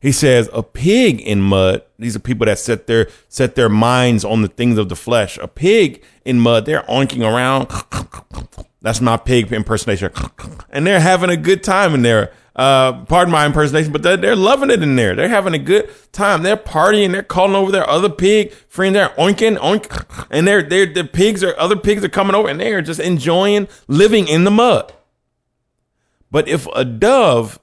He 0.00 0.12
says 0.12 0.48
a 0.52 0.62
pig 0.62 1.20
in 1.20 1.42
mud. 1.42 1.82
These 1.98 2.16
are 2.16 2.20
people 2.20 2.46
that 2.46 2.58
set 2.58 2.86
their 2.86 3.08
set 3.28 3.54
their 3.54 3.68
minds 3.68 4.24
on 4.24 4.40
the 4.40 4.48
things 4.48 4.78
of 4.78 4.88
the 4.88 4.96
flesh. 4.96 5.36
A 5.38 5.46
pig 5.46 6.02
in 6.24 6.40
mud, 6.40 6.64
they're 6.64 6.82
oinking 6.82 7.22
around. 7.22 7.68
That's 8.80 9.02
my 9.02 9.18
pig 9.18 9.52
impersonation, 9.52 10.10
and 10.70 10.86
they're 10.86 11.00
having 11.00 11.28
a 11.28 11.36
good 11.36 11.62
time 11.62 11.94
in 11.94 12.00
there. 12.00 12.32
Uh, 12.56 13.04
pardon 13.04 13.30
my 13.30 13.46
impersonation, 13.46 13.92
but 13.92 14.02
they're, 14.02 14.16
they're 14.16 14.36
loving 14.36 14.70
it 14.70 14.82
in 14.82 14.96
there. 14.96 15.14
They're 15.14 15.28
having 15.28 15.54
a 15.54 15.58
good 15.58 15.88
time. 16.12 16.42
They're 16.42 16.56
partying. 16.56 17.12
They're 17.12 17.22
calling 17.22 17.54
over 17.54 17.70
their 17.70 17.88
other 17.88 18.08
pig 18.08 18.52
friends. 18.52 18.94
They're 18.94 19.10
oinking, 19.10 19.58
oink, 19.58 20.26
and 20.30 20.48
they're 20.48 20.62
they're 20.62 20.86
the 20.86 21.04
pigs 21.04 21.44
are 21.44 21.54
other 21.58 21.76
pigs 21.76 22.02
are 22.02 22.08
coming 22.08 22.34
over, 22.34 22.48
and 22.48 22.58
they 22.58 22.72
are 22.72 22.82
just 22.82 23.00
enjoying 23.00 23.68
living 23.86 24.28
in 24.28 24.44
the 24.44 24.50
mud. 24.50 24.94
But 26.30 26.48
if 26.48 26.66
a 26.74 26.86
dove 26.86 27.58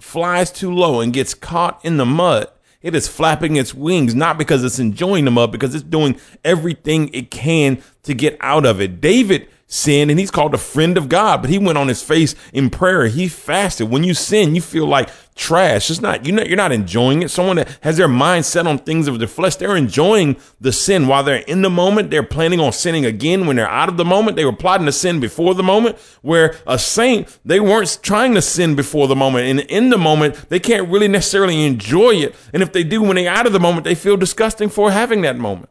flies 0.00 0.50
too 0.50 0.72
low 0.72 1.00
and 1.00 1.12
gets 1.12 1.34
caught 1.34 1.84
in 1.84 1.96
the 1.96 2.06
mud, 2.06 2.48
it 2.82 2.94
is 2.94 3.08
flapping 3.08 3.56
its 3.56 3.72
wings, 3.72 4.14
not 4.14 4.36
because 4.36 4.62
it's 4.62 4.78
enjoying 4.78 5.24
the 5.24 5.30
mud, 5.30 5.50
because 5.50 5.74
it's 5.74 5.84
doing 5.84 6.20
everything 6.44 7.08
it 7.14 7.30
can 7.30 7.82
to 8.02 8.14
get 8.14 8.36
out 8.40 8.66
of 8.66 8.80
it. 8.80 9.00
David 9.00 9.48
sin 9.74 10.08
and 10.08 10.18
he's 10.18 10.30
called 10.30 10.54
a 10.54 10.58
friend 10.58 10.96
of 10.96 11.08
God, 11.08 11.42
but 11.42 11.50
he 11.50 11.58
went 11.58 11.78
on 11.78 11.88
his 11.88 12.02
face 12.02 12.34
in 12.52 12.70
prayer. 12.70 13.06
He 13.06 13.28
fasted. 13.28 13.90
When 13.90 14.04
you 14.04 14.14
sin, 14.14 14.54
you 14.54 14.62
feel 14.62 14.86
like 14.86 15.10
trash. 15.34 15.90
It's 15.90 16.00
not, 16.00 16.24
you're 16.24 16.36
not, 16.36 16.46
you're 16.46 16.56
not 16.56 16.70
enjoying 16.70 17.22
it. 17.22 17.30
Someone 17.30 17.56
that 17.56 17.78
has 17.82 17.96
their 17.96 18.08
mind 18.08 18.44
set 18.44 18.68
on 18.68 18.78
things 18.78 19.08
of 19.08 19.18
the 19.18 19.26
flesh, 19.26 19.56
they're 19.56 19.76
enjoying 19.76 20.36
the 20.60 20.72
sin 20.72 21.08
while 21.08 21.24
they're 21.24 21.38
in 21.38 21.62
the 21.62 21.70
moment. 21.70 22.10
They're 22.10 22.22
planning 22.22 22.60
on 22.60 22.72
sinning 22.72 23.04
again. 23.04 23.46
When 23.46 23.56
they're 23.56 23.68
out 23.68 23.88
of 23.88 23.96
the 23.96 24.04
moment, 24.04 24.36
they 24.36 24.44
were 24.44 24.52
plotting 24.52 24.86
to 24.86 24.92
sin 24.92 25.18
before 25.18 25.54
the 25.54 25.64
moment 25.64 25.98
where 26.22 26.56
a 26.66 26.78
saint, 26.78 27.38
they 27.44 27.58
weren't 27.58 27.98
trying 28.02 28.34
to 28.34 28.42
sin 28.42 28.76
before 28.76 29.08
the 29.08 29.16
moment. 29.16 29.48
And 29.48 29.60
in 29.70 29.90
the 29.90 29.98
moment, 29.98 30.48
they 30.50 30.60
can't 30.60 30.88
really 30.88 31.08
necessarily 31.08 31.64
enjoy 31.64 32.12
it. 32.12 32.34
And 32.52 32.62
if 32.62 32.72
they 32.72 32.84
do, 32.84 33.02
when 33.02 33.16
they're 33.16 33.28
out 33.28 33.46
of 33.46 33.52
the 33.52 33.60
moment, 33.60 33.84
they 33.84 33.96
feel 33.96 34.16
disgusting 34.16 34.68
for 34.68 34.92
having 34.92 35.22
that 35.22 35.36
moment. 35.36 35.68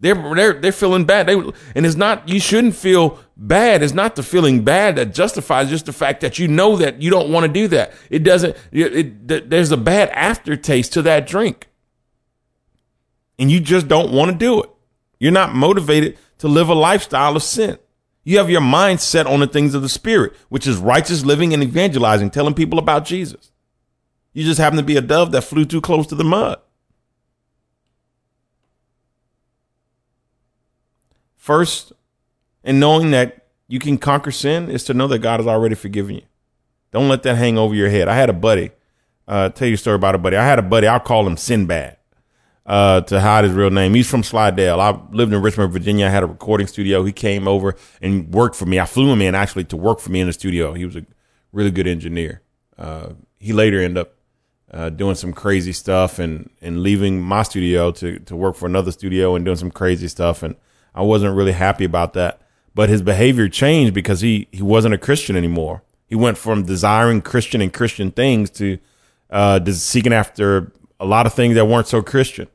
They're 0.00 0.34
they're 0.34 0.52
they're 0.52 0.72
feeling 0.72 1.04
bad. 1.04 1.26
They 1.26 1.34
and 1.34 1.84
it's 1.84 1.96
not 1.96 2.28
you 2.28 2.38
shouldn't 2.38 2.76
feel 2.76 3.18
bad. 3.36 3.82
It's 3.82 3.94
not 3.94 4.14
the 4.14 4.22
feeling 4.22 4.62
bad 4.62 4.96
that 4.96 5.12
justifies 5.12 5.70
just 5.70 5.86
the 5.86 5.92
fact 5.92 6.20
that 6.20 6.38
you 6.38 6.46
know 6.46 6.76
that 6.76 7.02
you 7.02 7.10
don't 7.10 7.32
want 7.32 7.46
to 7.46 7.52
do 7.52 7.66
that. 7.68 7.92
It 8.08 8.20
doesn't. 8.20 8.56
It, 8.70 9.28
it, 9.28 9.50
there's 9.50 9.72
a 9.72 9.76
bad 9.76 10.10
aftertaste 10.10 10.92
to 10.92 11.02
that 11.02 11.26
drink, 11.26 11.66
and 13.38 13.50
you 13.50 13.58
just 13.58 13.88
don't 13.88 14.12
want 14.12 14.30
to 14.30 14.36
do 14.36 14.62
it. 14.62 14.70
You're 15.18 15.32
not 15.32 15.54
motivated 15.54 16.16
to 16.38 16.46
live 16.46 16.68
a 16.68 16.74
lifestyle 16.74 17.34
of 17.34 17.42
sin. 17.42 17.78
You 18.22 18.38
have 18.38 18.50
your 18.50 18.60
mind 18.60 19.00
set 19.00 19.26
on 19.26 19.40
the 19.40 19.46
things 19.48 19.74
of 19.74 19.82
the 19.82 19.88
spirit, 19.88 20.34
which 20.48 20.66
is 20.66 20.76
righteous 20.76 21.24
living 21.24 21.52
and 21.52 21.62
evangelizing, 21.62 22.30
telling 22.30 22.54
people 22.54 22.78
about 22.78 23.04
Jesus. 23.04 23.50
You 24.32 24.44
just 24.44 24.60
happen 24.60 24.76
to 24.76 24.84
be 24.84 24.96
a 24.96 25.00
dove 25.00 25.32
that 25.32 25.42
flew 25.42 25.64
too 25.64 25.80
close 25.80 26.06
to 26.08 26.14
the 26.14 26.24
mud. 26.24 26.60
First, 31.48 31.94
in 32.62 32.78
knowing 32.78 33.10
that 33.12 33.46
you 33.68 33.78
can 33.78 33.96
conquer 33.96 34.30
sin 34.30 34.68
is 34.68 34.84
to 34.84 34.92
know 34.92 35.06
that 35.06 35.20
God 35.20 35.40
has 35.40 35.46
already 35.46 35.76
forgiven 35.76 36.16
you. 36.16 36.22
Don't 36.92 37.08
let 37.08 37.22
that 37.22 37.36
hang 37.36 37.56
over 37.56 37.74
your 37.74 37.88
head. 37.88 38.06
I 38.06 38.16
had 38.16 38.28
a 38.28 38.34
buddy, 38.34 38.70
uh, 39.26 39.48
tell 39.48 39.66
you 39.66 39.72
a 39.72 39.78
story 39.78 39.96
about 39.96 40.14
a 40.14 40.18
buddy. 40.18 40.36
I 40.36 40.44
had 40.44 40.58
a 40.58 40.62
buddy, 40.62 40.86
I'll 40.86 41.00
call 41.00 41.26
him 41.26 41.38
Sinbad, 41.38 41.96
uh, 42.66 43.00
to 43.00 43.18
hide 43.18 43.44
his 43.44 43.54
real 43.54 43.70
name. 43.70 43.94
He's 43.94 44.10
from 44.10 44.22
Slidell. 44.24 44.78
I 44.78 45.00
lived 45.10 45.32
in 45.32 45.40
Richmond, 45.40 45.72
Virginia. 45.72 46.04
I 46.04 46.10
had 46.10 46.22
a 46.22 46.26
recording 46.26 46.66
studio. 46.66 47.02
He 47.02 47.12
came 47.12 47.48
over 47.48 47.76
and 48.02 48.30
worked 48.30 48.54
for 48.54 48.66
me. 48.66 48.78
I 48.78 48.84
flew 48.84 49.10
him 49.10 49.22
in 49.22 49.34
actually 49.34 49.64
to 49.64 49.76
work 49.78 50.00
for 50.00 50.10
me 50.10 50.20
in 50.20 50.26
the 50.26 50.34
studio. 50.34 50.74
He 50.74 50.84
was 50.84 50.96
a 50.96 51.06
really 51.52 51.70
good 51.70 51.86
engineer. 51.86 52.42
Uh, 52.76 53.14
he 53.38 53.54
later 53.54 53.80
ended 53.80 54.02
up 54.02 54.16
uh, 54.70 54.90
doing 54.90 55.14
some 55.14 55.32
crazy 55.32 55.72
stuff 55.72 56.18
and, 56.18 56.50
and 56.60 56.82
leaving 56.82 57.22
my 57.22 57.42
studio 57.42 57.90
to, 57.92 58.18
to 58.18 58.36
work 58.36 58.54
for 58.54 58.66
another 58.66 58.92
studio 58.92 59.34
and 59.34 59.46
doing 59.46 59.56
some 59.56 59.70
crazy 59.70 60.08
stuff. 60.08 60.42
And 60.42 60.54
I 60.94 61.02
wasn't 61.02 61.36
really 61.36 61.52
happy 61.52 61.84
about 61.84 62.12
that. 62.14 62.40
But 62.74 62.88
his 62.88 63.02
behavior 63.02 63.48
changed 63.48 63.94
because 63.94 64.20
he, 64.20 64.48
he 64.52 64.62
wasn't 64.62 64.94
a 64.94 64.98
Christian 64.98 65.36
anymore. 65.36 65.82
He 66.06 66.14
went 66.14 66.38
from 66.38 66.64
desiring 66.64 67.22
Christian 67.22 67.60
and 67.60 67.72
Christian 67.72 68.10
things 68.10 68.50
to 68.50 68.78
uh, 69.30 69.64
seeking 69.72 70.12
after 70.12 70.72
a 71.00 71.04
lot 71.04 71.26
of 71.26 71.34
things 71.34 71.54
that 71.54 71.66
weren't 71.66 71.86
so 71.86 72.02
Christian. 72.02 72.48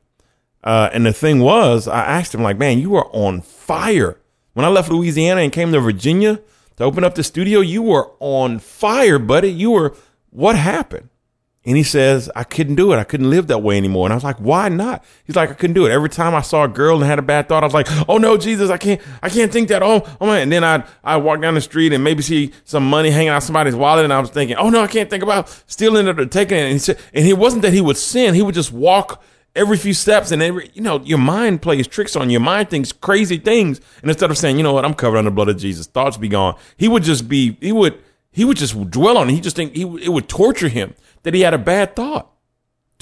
Uh, 0.63 0.89
and 0.93 1.05
the 1.05 1.13
thing 1.13 1.39
was, 1.39 1.87
I 1.87 2.05
asked 2.05 2.33
him, 2.33 2.41
like, 2.41 2.57
man, 2.57 2.79
you 2.79 2.91
were 2.91 3.07
on 3.07 3.41
fire. 3.41 4.17
When 4.53 4.65
I 4.65 4.69
left 4.69 4.89
Louisiana 4.89 5.41
and 5.41 5.51
came 5.51 5.71
to 5.71 5.79
Virginia 5.79 6.39
to 6.77 6.83
open 6.83 7.03
up 7.03 7.15
the 7.15 7.23
studio, 7.23 7.59
you 7.59 7.81
were 7.81 8.11
on 8.19 8.59
fire, 8.59 9.19
buddy. 9.19 9.51
You 9.51 9.71
were, 9.71 9.95
what 10.29 10.55
happened? 10.55 11.09
And 11.65 11.77
he 11.77 11.83
says, 11.83 12.29
I 12.35 12.43
couldn't 12.43 12.75
do 12.75 12.91
it. 12.91 12.97
I 12.97 13.05
couldn't 13.05 13.29
live 13.29 13.47
that 13.47 13.59
way 13.59 13.77
anymore. 13.77 14.05
And 14.05 14.11
I 14.11 14.15
was 14.15 14.23
like, 14.23 14.35
why 14.37 14.67
not? 14.67 15.03
He's 15.23 15.37
like, 15.37 15.49
I 15.49 15.53
couldn't 15.53 15.75
do 15.75 15.85
it. 15.85 15.91
Every 15.91 16.09
time 16.09 16.35
I 16.35 16.41
saw 16.41 16.65
a 16.65 16.67
girl 16.67 16.97
and 16.97 17.05
had 17.05 17.19
a 17.19 17.23
bad 17.23 17.47
thought, 17.47 17.63
I 17.63 17.65
was 17.65 17.73
like, 17.73 17.87
oh 18.09 18.17
no, 18.17 18.35
Jesus, 18.35 18.69
I 18.69 18.77
can't, 18.77 18.99
I 19.21 19.29
can't 19.29 19.49
think 19.49 19.69
that. 19.69 19.81
Oh, 19.81 20.05
oh 20.19 20.25
man. 20.25 20.41
And 20.41 20.51
then 20.51 20.63
I'd, 20.65 20.85
i 21.05 21.15
walk 21.15 21.41
down 21.41 21.53
the 21.53 21.61
street 21.61 21.93
and 21.93 22.03
maybe 22.03 22.21
see 22.21 22.51
some 22.65 22.89
money 22.89 23.11
hanging 23.11 23.29
out 23.29 23.43
somebody's 23.43 23.75
wallet. 23.75 24.03
And 24.03 24.11
I 24.11 24.19
was 24.19 24.29
thinking, 24.29 24.57
oh 24.57 24.69
no, 24.69 24.81
I 24.81 24.87
can't 24.87 25.09
think 25.09 25.23
about 25.23 25.47
stealing 25.67 26.07
it 26.07 26.19
or 26.19 26.25
taking 26.25 26.57
it. 26.57 26.63
And 26.63 26.73
he 26.73 26.79
said, 26.79 26.99
and 27.13 27.25
it 27.25 27.37
wasn't 27.37 27.61
that 27.61 27.71
he 27.71 27.79
would 27.79 27.97
sin. 27.97 28.35
He 28.35 28.41
would 28.41 28.55
just 28.55 28.73
walk 28.73 29.23
every 29.55 29.77
few 29.77 29.93
steps 29.93 30.31
and 30.31 30.41
every, 30.41 30.69
you 30.73 30.81
know, 30.81 30.99
your 31.01 31.17
mind 31.17 31.61
plays 31.61 31.87
tricks 31.87 32.17
on 32.17 32.29
you. 32.29 32.33
Your 32.33 32.41
mind 32.41 32.69
thinks 32.69 32.91
crazy 32.91 33.37
things. 33.37 33.79
And 34.01 34.11
instead 34.11 34.31
of 34.31 34.37
saying, 34.37 34.57
you 34.57 34.63
know 34.63 34.73
what, 34.73 34.83
I'm 34.83 34.93
covered 34.93 35.17
under 35.17 35.29
the 35.29 35.35
blood 35.35 35.47
of 35.47 35.57
Jesus, 35.57 35.87
thoughts 35.87 36.17
be 36.17 36.27
gone. 36.27 36.57
He 36.75 36.89
would 36.89 37.03
just 37.03 37.29
be, 37.29 37.57
he 37.61 37.71
would, 37.71 37.97
he 38.31 38.43
would 38.43 38.57
just 38.57 38.89
dwell 38.89 39.17
on 39.17 39.29
it. 39.29 39.33
He 39.33 39.39
just 39.39 39.55
think 39.55 39.75
he, 39.75 39.83
it 39.83 40.09
would 40.09 40.27
torture 40.27 40.67
him 40.67 40.95
that 41.23 41.33
he 41.33 41.41
had 41.41 41.53
a 41.53 41.57
bad 41.57 41.95
thought 41.95 42.33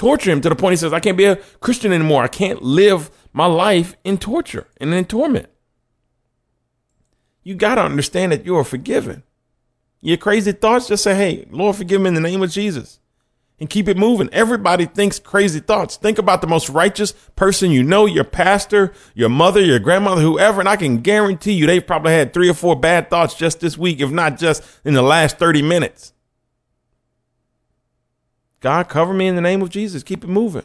torture 0.02 0.32
him 0.32 0.42
to 0.42 0.50
the 0.50 0.56
point 0.56 0.74
he 0.74 0.78
says, 0.78 0.94
I 0.94 1.00
can't 1.00 1.16
be 1.16 1.26
a 1.26 1.36
Christian 1.60 1.92
anymore. 1.92 2.24
I 2.24 2.28
can't 2.28 2.64
live 2.64 3.12
my 3.34 3.46
life 3.46 3.96
in 4.04 4.18
torture 4.18 4.66
and 4.78 4.92
in 4.96 5.06
torment. 5.06 5.48
You 7.44 7.54
got 7.54 7.76
to 7.76 7.84
understand 7.84 8.32
that 8.32 8.44
you 8.44 8.58
are 8.58 8.64
forgiven. 8.64 9.22
Your 10.02 10.18
crazy 10.18 10.54
thoughts, 10.54 10.88
just 10.88 11.04
say, 11.04 11.14
Hey, 11.14 11.46
Lord, 11.52 11.76
forgive 11.76 12.02
me 12.02 12.08
in 12.08 12.14
the 12.16 12.20
name 12.20 12.42
of 12.42 12.50
Jesus 12.50 13.00
and 13.60 13.70
keep 13.70 13.88
it 13.88 13.96
moving. 13.96 14.28
Everybody 14.32 14.88
thinks 14.88 15.20
crazy 15.20 15.60
thoughts. 15.60 15.98
Think 15.98 16.18
about 16.18 16.42
the 16.42 16.48
most 16.48 16.68
righteous 16.68 17.12
person 17.36 17.70
you 17.70 17.84
know, 17.84 18.08
your 18.08 18.24
pastor, 18.24 18.94
your 19.14 19.30
mother, 19.30 19.62
your 19.62 19.78
grandmother, 19.78 20.22
whoever. 20.22 20.60
And 20.60 20.70
I 20.70 20.78
can 20.78 21.02
guarantee 21.02 21.54
you 21.54 21.68
they've 21.68 21.86
probably 21.86 22.14
had 22.14 22.34
three 22.34 22.50
or 22.50 22.56
four 22.56 22.76
bad 22.76 23.12
thoughts 23.12 23.36
just 23.36 23.60
this 23.60 23.78
week, 23.78 24.00
if 24.02 24.10
not 24.10 24.40
just 24.40 24.64
in 24.84 24.96
the 24.96 25.04
last 25.04 25.38
30 25.38 25.62
minutes. 25.62 26.14
God, 28.62 28.88
cover 28.88 29.14
me 29.14 29.28
in 29.28 29.36
the 29.36 29.42
name 29.42 29.62
of 29.62 29.70
Jesus. 29.70 30.04
Keep 30.04 30.24
it 30.24 30.30
moving. 30.30 30.64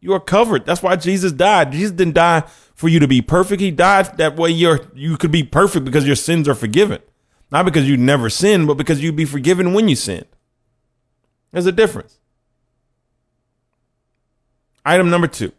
You 0.00 0.12
are 0.12 0.20
covered. 0.20 0.66
That's 0.66 0.82
why 0.82 0.96
Jesus 0.96 1.32
died. 1.32 1.72
Jesus 1.72 1.92
didn't 1.92 2.14
die 2.14 2.42
for 2.74 2.88
you 2.88 2.98
to 2.98 3.08
be 3.08 3.22
perfect. 3.22 3.62
He 3.62 3.70
died 3.70 4.18
that 4.18 4.36
way 4.36 4.50
you're 4.50 4.80
you 4.94 5.16
could 5.16 5.30
be 5.30 5.42
perfect 5.42 5.86
because 5.86 6.06
your 6.06 6.16
sins 6.16 6.46
are 6.48 6.54
forgiven. 6.54 7.00
Not 7.50 7.64
because 7.64 7.88
you 7.88 7.96
never 7.96 8.28
sinned, 8.28 8.66
but 8.66 8.74
because 8.74 9.02
you'd 9.02 9.16
be 9.16 9.24
forgiven 9.24 9.72
when 9.72 9.88
you 9.88 9.96
sinned. 9.96 10.26
There's 11.52 11.66
a 11.66 11.72
difference. 11.72 12.18
Item 14.84 15.08
number 15.08 15.28
two. 15.28 15.52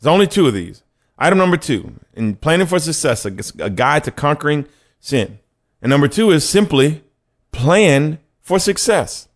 There's 0.00 0.12
only 0.12 0.26
two 0.26 0.48
of 0.48 0.54
these. 0.54 0.82
Item 1.18 1.38
number 1.38 1.56
two, 1.56 1.94
in 2.14 2.36
planning 2.36 2.66
for 2.66 2.78
success, 2.78 3.24
a, 3.24 3.32
a 3.64 3.70
guide 3.70 4.04
to 4.04 4.10
conquering 4.10 4.66
sin. 5.00 5.38
And 5.80 5.88
number 5.88 6.08
two 6.08 6.30
is 6.30 6.46
simply 6.46 7.02
plan 7.52 8.18
for 8.42 8.58
success. 8.58 9.28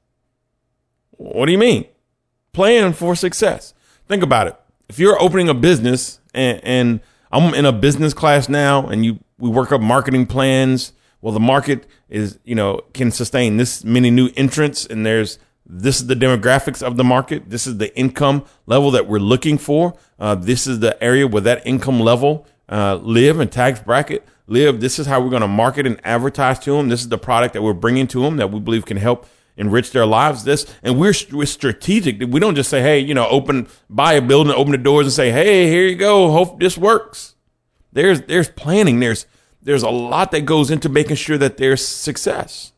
What 1.21 1.45
do 1.45 1.53
you 1.53 1.59
mean? 1.59 1.85
Plan 2.55 2.95
for 2.95 3.15
success. 3.15 3.75
Think 4.09 4.23
about 4.23 4.47
it. 4.47 4.57
If 4.89 4.99
you're 4.99 5.21
opening 5.21 5.51
a 5.51 5.55
business 5.55 6.19
and, 6.33 6.61
and 6.65 7.01
I'm 7.31 7.53
in 7.53 7.67
a 7.67 7.73
business 7.73 8.15
class 8.15 8.49
now 8.49 8.87
and 8.87 9.05
you, 9.05 9.19
we 9.39 9.51
work 9.51 9.71
up 9.71 9.83
marketing 9.83 10.25
plans. 10.25 10.95
Well, 11.21 11.35
the 11.35 11.39
market 11.39 11.87
is, 12.09 12.39
you 12.45 12.55
know, 12.55 12.81
can 12.95 13.11
sustain 13.11 13.59
this 13.59 13.85
many 13.85 14.11
new 14.11 14.31
entrants 14.35 14.87
and 14.87 15.05
there's, 15.05 15.39
this 15.67 16.01
is 16.01 16.07
the 16.07 16.15
demographics 16.15 16.83
of 16.83 16.97
the 16.97 17.05
market. 17.05 17.51
This 17.51 17.67
is 17.67 17.77
the 17.77 17.95
income 17.99 18.47
level 18.65 18.91
that 18.93 19.07
we're 19.07 19.19
looking 19.19 19.59
for. 19.59 19.95
Uh, 20.19 20.37
this 20.37 20.67
is 20.67 20.79
the 20.79 21.01
area 21.05 21.27
where 21.27 21.43
that 21.43 21.67
income 21.67 22.01
level 22.01 22.47
uh, 22.71 22.95
live 22.95 23.41
and 23.41 23.53
tax 23.53 23.79
bracket 23.79 24.27
live. 24.47 24.81
This 24.81 24.99
is 24.99 25.07
how 25.07 25.21
we're 25.21 25.29
going 25.29 25.43
to 25.43 25.49
market 25.49 25.87
and 25.87 26.01
advertise 26.03 26.59
to 26.61 26.79
them. 26.79 26.89
This 26.89 27.03
is 27.03 27.11
the 27.11 27.19
product 27.19 27.53
that 27.53 27.61
we're 27.61 27.75
bringing 27.75 28.07
to 28.07 28.23
them 28.23 28.39
that 28.39 28.51
we 28.51 28.59
believe 28.59 28.87
can 28.87 28.97
help 28.97 29.27
enrich 29.61 29.93
their 29.93 30.07
lives. 30.07 30.43
This 30.43 30.67
and 30.83 30.99
we're 30.99 31.15
we're 31.31 31.47
strategic. 31.47 32.21
We 32.21 32.41
don't 32.41 32.57
just 32.57 32.71
say, 32.71 32.81
hey, 32.81 32.99
you 32.99 33.15
know, 33.15 33.29
open 33.29 33.69
buy 33.89 34.15
a 34.15 34.23
building, 34.23 34.53
open 34.53 34.73
the 34.73 34.79
doors, 34.79 35.07
and 35.07 35.13
say, 35.13 35.31
hey, 35.31 35.69
here 35.69 35.87
you 35.87 35.97
go. 35.97 36.33
Hope 36.33 36.59
this 36.59 36.77
works. 36.77 37.37
There's 37.93 38.23
there's 38.23 38.49
planning. 38.49 38.99
There's 38.99 39.27
there's 39.63 39.83
a 39.83 39.91
lot 39.91 40.33
that 40.33 40.43
goes 40.43 40.71
into 40.71 40.89
making 40.89 41.17
sure 41.17 41.39
that 41.39 41.59
there's 41.59 41.87
success. 41.87 42.73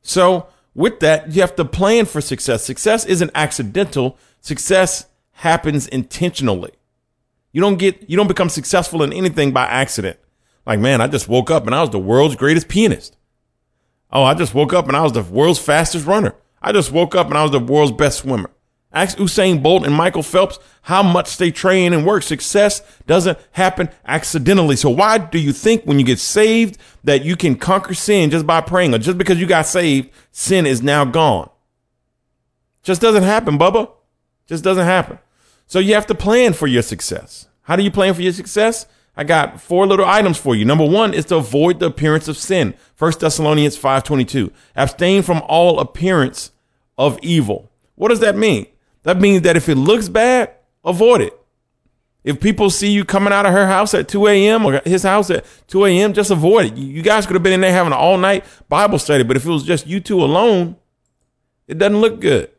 So 0.00 0.48
with 0.74 1.00
that, 1.00 1.32
you 1.32 1.42
have 1.42 1.54
to 1.56 1.64
plan 1.64 2.06
for 2.06 2.20
success. 2.20 2.64
Success 2.64 3.04
isn't 3.04 3.30
accidental. 3.34 4.18
Success 4.40 5.06
happens 5.32 5.86
intentionally. 5.86 6.72
You 7.52 7.60
don't 7.60 7.76
get 7.76 8.08
you 8.08 8.16
don't 8.16 8.28
become 8.28 8.48
successful 8.48 9.02
in 9.02 9.12
anything 9.12 9.52
by 9.52 9.64
accident. 9.66 10.18
Like, 10.64 10.80
man, 10.80 11.00
I 11.00 11.08
just 11.08 11.28
woke 11.28 11.50
up 11.50 11.66
and 11.66 11.74
I 11.74 11.80
was 11.82 11.90
the 11.90 11.98
world's 11.98 12.36
greatest 12.36 12.68
pianist. 12.68 13.16
Oh, 14.12 14.24
I 14.24 14.34
just 14.34 14.54
woke 14.54 14.72
up 14.72 14.88
and 14.88 14.96
I 14.96 15.02
was 15.02 15.12
the 15.12 15.22
world's 15.22 15.58
fastest 15.58 16.06
runner. 16.06 16.34
I 16.60 16.72
just 16.72 16.92
woke 16.92 17.14
up 17.14 17.28
and 17.28 17.38
I 17.38 17.42
was 17.42 17.52
the 17.52 17.58
world's 17.58 17.92
best 17.92 18.18
swimmer. 18.18 18.50
Ask 18.92 19.16
Usain 19.16 19.62
Bolt 19.62 19.86
and 19.86 19.94
Michael 19.94 20.22
Phelps 20.22 20.58
how 20.82 21.02
much 21.02 21.38
they 21.38 21.50
train 21.50 21.94
and 21.94 22.04
work. 22.06 22.22
Success 22.22 22.82
doesn't 23.06 23.38
happen 23.52 23.88
accidentally. 24.04 24.76
So 24.76 24.90
why 24.90 25.16
do 25.16 25.38
you 25.38 25.52
think 25.52 25.84
when 25.84 25.98
you 25.98 26.04
get 26.04 26.18
saved 26.18 26.76
that 27.04 27.24
you 27.24 27.34
can 27.36 27.56
conquer 27.56 27.94
sin 27.94 28.30
just 28.30 28.46
by 28.46 28.60
praying 28.60 28.94
or 28.94 28.98
just 28.98 29.16
because 29.16 29.40
you 29.40 29.46
got 29.46 29.66
saved, 29.66 30.10
sin 30.30 30.66
is 30.66 30.82
now 30.82 31.06
gone? 31.06 31.48
Just 32.82 33.00
doesn't 33.00 33.22
happen, 33.22 33.58
Bubba. 33.58 33.90
Just 34.46 34.62
doesn't 34.62 34.84
happen. 34.84 35.18
So 35.66 35.78
you 35.78 35.94
have 35.94 36.06
to 36.06 36.14
plan 36.14 36.52
for 36.52 36.66
your 36.66 36.82
success. 36.82 37.48
How 37.62 37.76
do 37.76 37.82
you 37.82 37.90
plan 37.90 38.12
for 38.12 38.20
your 38.22 38.32
success? 38.32 38.84
I 39.16 39.24
got 39.24 39.60
four 39.60 39.86
little 39.86 40.06
items 40.06 40.38
for 40.38 40.54
you. 40.54 40.64
Number 40.64 40.86
one 40.86 41.12
is 41.12 41.26
to 41.26 41.36
avoid 41.36 41.80
the 41.80 41.86
appearance 41.86 42.28
of 42.28 42.36
sin. 42.36 42.74
First 42.94 43.20
Thessalonians 43.20 43.78
5.22. 43.78 44.50
Abstain 44.74 45.22
from 45.22 45.42
all 45.48 45.80
appearance 45.80 46.50
of 46.96 47.18
evil. 47.22 47.70
What 47.94 48.08
does 48.08 48.20
that 48.20 48.36
mean? 48.36 48.66
That 49.02 49.20
means 49.20 49.42
that 49.42 49.56
if 49.56 49.68
it 49.68 49.74
looks 49.74 50.08
bad, 50.08 50.54
avoid 50.84 51.20
it. 51.20 51.38
If 52.24 52.40
people 52.40 52.70
see 52.70 52.90
you 52.90 53.04
coming 53.04 53.32
out 53.32 53.46
of 53.46 53.52
her 53.52 53.66
house 53.66 53.94
at 53.94 54.08
2 54.08 54.28
a.m. 54.28 54.64
or 54.64 54.80
his 54.84 55.02
house 55.02 55.28
at 55.28 55.44
2 55.66 55.84
a.m., 55.86 56.12
just 56.12 56.30
avoid 56.30 56.66
it. 56.66 56.76
You 56.76 57.02
guys 57.02 57.26
could 57.26 57.34
have 57.34 57.42
been 57.42 57.52
in 57.52 57.60
there 57.60 57.72
having 57.72 57.92
an 57.92 57.98
all 57.98 58.16
night 58.16 58.44
Bible 58.68 58.98
study, 58.98 59.24
but 59.24 59.36
if 59.36 59.44
it 59.44 59.50
was 59.50 59.64
just 59.64 59.86
you 59.86 59.98
two 59.98 60.22
alone, 60.22 60.76
it 61.66 61.78
doesn't 61.78 62.00
look 62.00 62.20
good. 62.20 62.50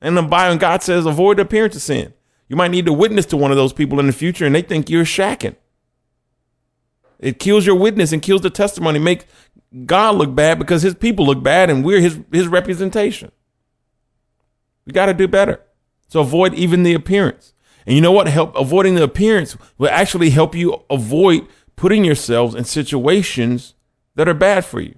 And 0.00 0.16
the 0.16 0.22
Bible, 0.22 0.56
God 0.56 0.82
says, 0.82 1.06
avoid 1.06 1.36
the 1.36 1.42
appearance 1.42 1.76
of 1.76 1.82
sin. 1.82 2.14
You 2.52 2.56
might 2.56 2.70
need 2.70 2.84
to 2.84 2.92
witness 2.92 3.24
to 3.26 3.38
one 3.38 3.50
of 3.50 3.56
those 3.56 3.72
people 3.72 3.98
in 3.98 4.06
the 4.06 4.12
future 4.12 4.44
and 4.44 4.54
they 4.54 4.60
think 4.60 4.90
you're 4.90 5.06
shacking. 5.06 5.56
It 7.18 7.38
kills 7.38 7.64
your 7.64 7.76
witness 7.76 8.12
and 8.12 8.20
kills 8.20 8.42
the 8.42 8.50
testimony, 8.50 8.98
make 8.98 9.24
God 9.86 10.16
look 10.16 10.34
bad 10.34 10.58
because 10.58 10.82
his 10.82 10.94
people 10.94 11.24
look 11.24 11.42
bad 11.42 11.70
and 11.70 11.82
we're 11.82 12.02
his, 12.02 12.20
his 12.30 12.48
representation. 12.48 13.32
We 14.84 14.92
got 14.92 15.06
to 15.06 15.14
do 15.14 15.26
better. 15.26 15.62
So 16.08 16.20
avoid 16.20 16.52
even 16.52 16.82
the 16.82 16.92
appearance. 16.92 17.54
And 17.86 17.96
you 17.96 18.02
know 18.02 18.12
what? 18.12 18.28
Help 18.28 18.54
avoiding 18.54 18.96
the 18.96 19.04
appearance 19.04 19.56
will 19.78 19.88
actually 19.88 20.28
help 20.28 20.54
you 20.54 20.84
avoid 20.90 21.48
putting 21.74 22.04
yourselves 22.04 22.54
in 22.54 22.64
situations 22.64 23.72
that 24.14 24.28
are 24.28 24.34
bad 24.34 24.66
for 24.66 24.80
you. 24.82 24.96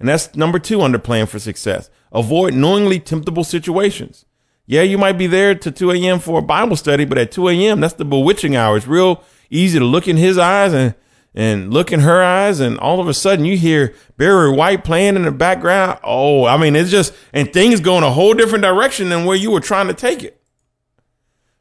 And 0.00 0.08
that's 0.08 0.34
number 0.34 0.58
two 0.58 0.82
under 0.82 0.98
plan 0.98 1.26
for 1.26 1.38
success. 1.38 1.88
Avoid 2.10 2.52
knowingly 2.52 2.98
temptable 2.98 3.44
situations. 3.44 4.25
Yeah, 4.66 4.82
you 4.82 4.98
might 4.98 5.12
be 5.12 5.28
there 5.28 5.54
to 5.54 5.70
2 5.70 5.92
a.m. 5.92 6.18
for 6.18 6.40
a 6.40 6.42
Bible 6.42 6.76
study, 6.76 7.04
but 7.04 7.18
at 7.18 7.30
2 7.30 7.48
a.m., 7.48 7.80
that's 7.80 7.94
the 7.94 8.04
bewitching 8.04 8.56
hour. 8.56 8.76
It's 8.76 8.86
real 8.86 9.22
easy 9.48 9.78
to 9.78 9.84
look 9.84 10.08
in 10.08 10.16
his 10.16 10.38
eyes 10.38 10.72
and, 10.74 10.94
and 11.34 11.72
look 11.72 11.92
in 11.92 12.00
her 12.00 12.20
eyes. 12.22 12.58
And 12.58 12.76
all 12.78 13.00
of 13.00 13.06
a 13.06 13.14
sudden 13.14 13.44
you 13.44 13.56
hear 13.56 13.94
Barry 14.16 14.50
White 14.50 14.82
playing 14.82 15.14
in 15.14 15.22
the 15.22 15.30
background. 15.30 16.00
Oh, 16.02 16.44
I 16.44 16.56
mean, 16.56 16.74
it's 16.74 16.90
just, 16.90 17.14
and 17.32 17.52
things 17.52 17.78
go 17.78 17.96
in 17.96 18.02
a 18.02 18.10
whole 18.10 18.34
different 18.34 18.62
direction 18.62 19.08
than 19.08 19.24
where 19.24 19.36
you 19.36 19.52
were 19.52 19.60
trying 19.60 19.86
to 19.86 19.94
take 19.94 20.24
it. 20.24 20.40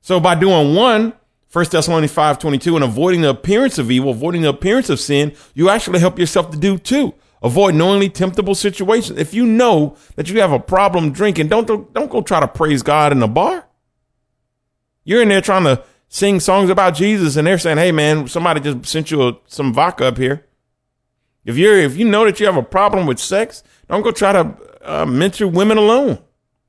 So 0.02 0.20
by 0.20 0.34
doing 0.36 0.76
one, 0.76 1.14
1 1.52 1.66
Thessalonians 1.72 2.12
5 2.12 2.40
22, 2.40 2.76
and 2.76 2.84
avoiding 2.84 3.22
the 3.22 3.30
appearance 3.30 3.78
of 3.78 3.92
evil, 3.92 4.12
avoiding 4.12 4.42
the 4.42 4.50
appearance 4.50 4.90
of 4.90 5.00
sin, 5.00 5.34
you 5.54 5.70
actually 5.70 6.00
help 6.00 6.18
yourself 6.18 6.52
to 6.52 6.58
do 6.58 6.78
two. 6.78 7.14
Avoid 7.42 7.76
knowingly 7.76 8.10
temptable 8.10 8.56
situations. 8.56 9.20
If 9.20 9.34
you 9.34 9.46
know 9.46 9.96
that 10.16 10.30
you 10.30 10.40
have 10.42 10.52
a 10.52 10.60
problem 10.60 11.12
drinking, 11.12 11.48
don't, 11.48 11.94
don't 11.94 12.10
go 12.10 12.22
try 12.22 12.40
to 12.40 12.48
praise 12.48 12.82
God 12.82 13.12
in 13.12 13.22
a 13.22 13.28
bar. 13.28 13.68
You're 15.04 15.22
in 15.22 15.30
there 15.30 15.42
trying 15.42 15.66
to 15.66 15.84
sing 16.08 16.40
songs 16.40 16.70
about 16.70 16.96
Jesus 16.96 17.36
and 17.36 17.46
they're 17.46 17.60
saying, 17.60 17.78
Hey 17.78 17.92
man, 17.92 18.28
somebody 18.28 18.62
just 18.62 18.86
sent 18.86 19.12
you 19.12 19.28
a, 19.28 19.38
some 19.48 19.74
vodka 19.74 20.08
up 20.08 20.18
here. 20.18 20.46
If 21.44 21.58
you're, 21.58 21.78
if 21.78 21.96
you 21.96 22.06
know 22.06 22.26
that 22.26 22.40
you 22.40 22.48
have 22.48 22.58
a 22.58 22.64
problem 22.64 23.06
with 23.06 23.20
sex, 23.20 23.64
don't 23.88 24.02
go 24.02 24.12
try 24.12 24.32
to 24.32 24.58
uh, 24.82 25.06
mentor 25.06 25.48
women 25.48 25.78
alone. 25.78 26.20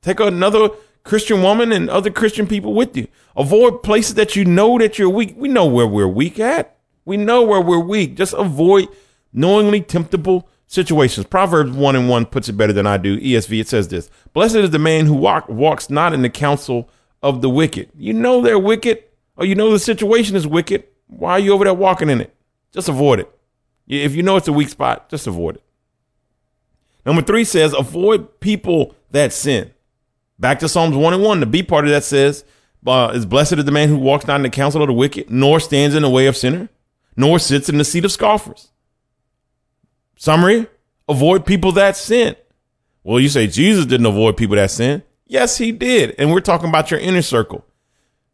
Take 0.03 0.21
another 0.21 0.69
Christian 1.03 1.43
woman 1.43 1.73
and 1.73 1.89
other 1.89 2.11
Christian 2.11 2.47
people 2.47 2.75
with 2.75 2.97
you. 2.97 3.09
Avoid 3.37 3.83
places 3.83 4.15
that 4.15 4.37
you 4.37 4.45
know 4.45 4.79
that 4.79 4.99
you're 4.99 5.09
weak. 5.09 5.35
We 5.37 5.49
know 5.49 5.67
where 5.67 5.87
we're 5.87 6.09
weak 6.09 6.39
at. 6.39 6.77
We 7.05 7.17
know 7.17 7.43
where 7.43 7.61
we're 7.61 7.79
weak. 7.79 8.17
Just 8.17 8.35
avoid 8.35 8.89
knowingly 9.33 9.81
temptable 9.81 10.49
situations. 10.67 11.27
Proverbs 11.27 11.73
1 11.73 11.97
and 11.97 12.09
1 12.09 12.27
puts 12.27 12.49
it 12.49 12.57
better 12.57 12.73
than 12.73 12.87
I 12.87 12.97
do. 12.97 13.19
ESV, 13.21 13.61
it 13.61 13.69
says 13.69 13.89
this 13.89 14.11
Blessed 14.33 14.57
is 14.57 14.71
the 14.71 14.79
man 14.79 15.07
who 15.07 15.15
walk, 15.15 15.49
walks 15.49 15.91
not 15.91 16.13
in 16.13 16.23
the 16.23 16.31
counsel 16.31 16.89
of 17.23 17.41
the 17.41 17.51
wicked. 17.51 17.91
You 17.97 18.13
know 18.13 18.41
they're 18.41 18.59
wicked, 18.59 19.03
or 19.37 19.45
you 19.45 19.55
know 19.55 19.71
the 19.71 19.79
situation 19.79 20.37
is 20.37 20.47
wicked. 20.47 20.85
Why 21.07 21.33
are 21.33 21.39
you 21.39 21.53
over 21.53 21.65
there 21.65 21.75
walking 21.75 22.11
in 22.11 22.21
it? 22.21 22.35
Just 22.73 22.89
avoid 22.89 23.21
it. 23.21 23.31
If 23.87 24.15
you 24.15 24.23
know 24.23 24.37
it's 24.37 24.49
a 24.49 24.53
weak 24.53 24.69
spot, 24.69 25.09
just 25.09 25.27
avoid 25.27 25.57
it. 25.57 25.63
Number 27.05 27.23
three 27.23 27.45
says, 27.45 27.73
avoid 27.73 28.41
people 28.41 28.95
that 29.13 29.33
sin. 29.33 29.73
Back 30.39 30.59
to 30.59 30.69
Psalms 30.69 30.97
1 30.97 31.15
and 31.15 31.23
1, 31.23 31.41
the 31.41 31.47
B 31.47 31.63
part 31.63 31.85
of 31.85 31.93
that 31.93 32.03
says, 32.03 32.45
uh, 32.85 33.13
is 33.15 33.25
blessed 33.25 33.55
is 33.55 33.65
the 33.65 33.71
man 33.73 33.89
who 33.89 33.97
walks 33.97 34.27
not 34.27 34.37
in 34.37 34.43
the 34.43 34.51
counsel 34.51 34.83
of 34.83 34.89
the 34.89 34.93
wicked, 34.93 35.31
nor 35.31 35.61
stands 35.61 35.95
in 35.95 36.03
the 36.03 36.11
way 36.11 36.27
of 36.27 36.37
sinner, 36.37 36.69
nor 37.17 37.39
sits 37.39 37.69
in 37.69 37.79
the 37.79 37.85
seat 37.85 38.05
of 38.05 38.13
scoffers. 38.13 38.71
Summary 40.17 40.67
avoid 41.09 41.47
people 41.47 41.73
that 41.73 41.97
sin. 41.97 42.37
Well, 43.05 43.21
you 43.21 43.29
say 43.29 43.47
Jesus 43.47 43.87
didn't 43.87 44.07
avoid 44.07 44.37
people 44.37 44.57
that 44.57 44.71
sin. 44.71 45.03
Yes, 45.27 45.59
he 45.59 45.73
did. 45.73 46.15
And 46.19 46.33
we're 46.33 46.41
talking 46.41 46.69
about 46.69 46.91
your 46.91 47.01
inner 47.01 47.23
circle. 47.23 47.65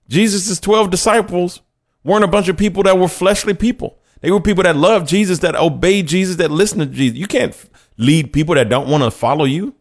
Jesus' 0.09 0.61
12 0.61 0.91
disciples 0.91 1.61
weren't 2.05 2.25
a 2.25 2.29
bunch 2.29 2.49
of 2.49 2.57
people 2.57 2.83
that 2.85 2.99
were 2.99 3.09
fleshly 3.09 3.55
people. 3.55 3.99
They 4.21 4.31
were 4.31 4.41
people 4.41 4.62
that 4.62 4.77
loved 4.77 5.09
Jesus, 5.09 5.41
that 5.41 5.57
obeyed 5.57 6.07
Jesus, 6.07 6.37
that 6.37 6.51
listened 6.51 6.83
to 6.83 6.87
Jesus. 6.87 7.19
You 7.19 7.27
can't 7.27 7.57
lead 7.97 8.33
people 8.33 8.55
that 8.55 8.69
don't 8.69 8.89
want 8.89 9.03
to 9.05 9.11
follow 9.11 9.45
you. 9.45 9.75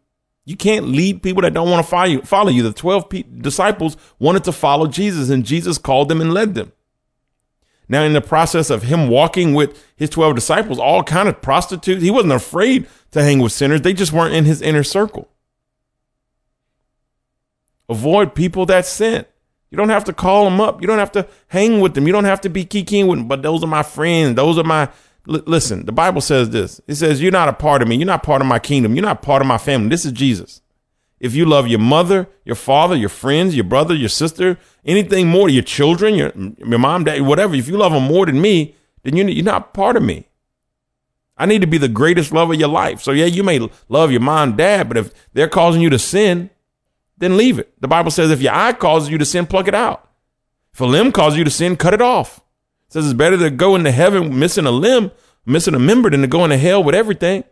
You 0.46 0.56
can't 0.56 0.88
lead 0.88 1.22
people 1.22 1.44
that 1.44 1.54
don't 1.54 1.70
want 1.70 1.86
to 1.86 1.90
follow 1.90 2.06
you. 2.06 2.22
Follow 2.24 2.50
you. 2.50 2.64
The 2.64 2.74
12 2.74 3.10
pe- 3.10 3.24
disciples 3.24 3.96
wanted 4.20 4.44
to 4.46 4.52
follow 4.52 4.88
Jesus 4.88 5.30
and 5.30 5.46
Jesus 5.46 5.78
called 5.78 6.10
them 6.10 6.22
and 6.22 6.34
led 6.34 6.56
them. 6.56 6.72
Now, 7.92 8.04
in 8.04 8.14
the 8.14 8.22
process 8.22 8.70
of 8.70 8.84
him 8.84 9.10
walking 9.10 9.54
with 9.54 9.86
his 9.98 10.10
12 10.12 10.34
disciples, 10.34 10.80
all 10.80 11.04
kind 11.04 11.28
of 11.28 11.42
prostitutes, 11.42 12.02
he 12.02 12.10
wasn't 12.10 12.32
afraid 12.32 12.88
to 13.12 13.22
hang 13.22 13.40
with 13.40 13.52
sinners. 13.52 13.82
They 13.82 13.92
just 13.92 14.14
weren't 14.14 14.34
in 14.34 14.46
his 14.46 14.62
inner 14.62 14.82
circle. 14.82 15.28
Avoid 17.90 18.34
people 18.34 18.66
that 18.68 18.86
sin. 18.86 19.26
You 19.72 19.78
don't 19.78 19.90
have 19.90 20.06
to 20.06 20.14
call 20.14 20.46
them 20.46 20.62
up. 20.62 20.80
You 20.80 20.88
don't 20.88 21.00
have 21.00 21.12
to 21.12 21.28
hang 21.50 21.82
with 21.82 21.94
them. 21.94 22.08
You 22.08 22.14
don't 22.14 22.24
have 22.24 22.40
to 22.42 22.50
be 22.50 22.64
kikiing 22.64 23.08
with 23.08 23.20
them. 23.20 23.28
But 23.28 23.42
those 23.42 23.62
are 23.62 23.68
my 23.68 23.84
friends. 23.84 24.38
Those 24.38 24.58
are 24.58 24.64
my. 24.64 24.84
L- 25.30 25.44
listen, 25.46 25.86
the 25.86 25.92
Bible 25.92 26.22
says 26.22 26.50
this. 26.52 26.80
It 26.88 26.96
says, 26.96 27.22
You're 27.22 27.34
not 27.34 27.50
a 27.50 27.54
part 27.54 27.82
of 27.82 27.90
me. 27.90 27.98
You're 27.98 28.06
not 28.06 28.24
part 28.24 28.42
of 28.42 28.48
my 28.48 28.60
kingdom. 28.60 28.96
You're 28.96 29.04
not 29.04 29.22
part 29.22 29.42
of 29.42 29.50
my 29.50 29.58
family. 29.58 29.90
This 29.90 30.06
is 30.06 30.14
Jesus. 30.14 30.61
If 31.22 31.36
you 31.36 31.46
love 31.46 31.68
your 31.68 31.80
mother, 31.80 32.28
your 32.46 32.56
father, 32.56 32.96
your 32.96 33.08
friends, 33.08 33.56
your 33.56 33.64
brother, 33.64 33.94
your 33.94 34.10
sister, 34.10 34.58
anything 34.84 35.28
more, 35.28 35.50
your 35.50 35.62
children, 35.62 36.16
your, 36.16 36.34
your 36.36 36.80
mom, 36.80 37.04
dad, 37.04 37.22
whatever, 37.22 37.54
if 37.54 37.68
you 37.68 37.78
love 37.78 37.92
them 37.92 38.06
more 38.06 38.26
than 38.26 38.42
me, 38.42 38.76
then 39.04 39.16
you're, 39.16 39.30
you're 39.30 39.46
not 39.46 39.72
part 39.72 39.96
of 39.96 40.02
me. 40.02 40.28
I 41.38 41.46
need 41.46 41.62
to 41.62 41.68
be 41.68 41.78
the 41.78 41.88
greatest 41.88 42.32
love 42.32 42.50
of 42.50 42.60
your 42.60 42.70
life. 42.70 43.04
So 43.04 43.12
yeah, 43.12 43.28
you 43.28 43.44
may 43.44 43.60
love 43.88 44.10
your 44.10 44.20
mom, 44.20 44.58
dad, 44.58 44.88
but 44.88 44.98
if 44.98 45.14
they're 45.34 45.48
causing 45.48 45.84
you 45.84 45.92
to 45.92 46.00
sin, 46.00 46.50
then 47.20 47.38
leave 47.38 47.60
it. 47.60 47.80
The 47.80 47.88
Bible 47.88 48.10
says 48.10 48.32
if 48.32 48.42
your 48.42 48.56
eye 48.56 48.74
causes 48.74 49.10
you 49.10 49.20
to 49.20 49.26
sin, 49.26 49.46
pluck 49.46 49.68
it 49.68 49.76
out. 49.76 50.10
If 50.74 50.82
a 50.82 50.86
limb 50.86 51.12
causes 51.12 51.38
you 51.38 51.44
to 51.44 51.52
sin, 51.52 51.76
cut 51.76 51.94
it 51.94 52.02
off. 52.02 52.40
It 52.88 52.94
says 52.94 53.06
it's 53.06 53.14
better 53.14 53.38
to 53.38 53.52
go 53.52 53.76
into 53.76 53.92
heaven 53.92 54.40
missing 54.40 54.66
a 54.66 54.72
limb, 54.72 55.12
missing 55.46 55.76
a 55.76 55.80
member 55.80 56.10
than 56.10 56.22
to 56.22 56.28
go 56.28 56.44
into 56.44 56.58
hell 56.58 56.84
with 56.84 56.96
everything. 56.96 57.44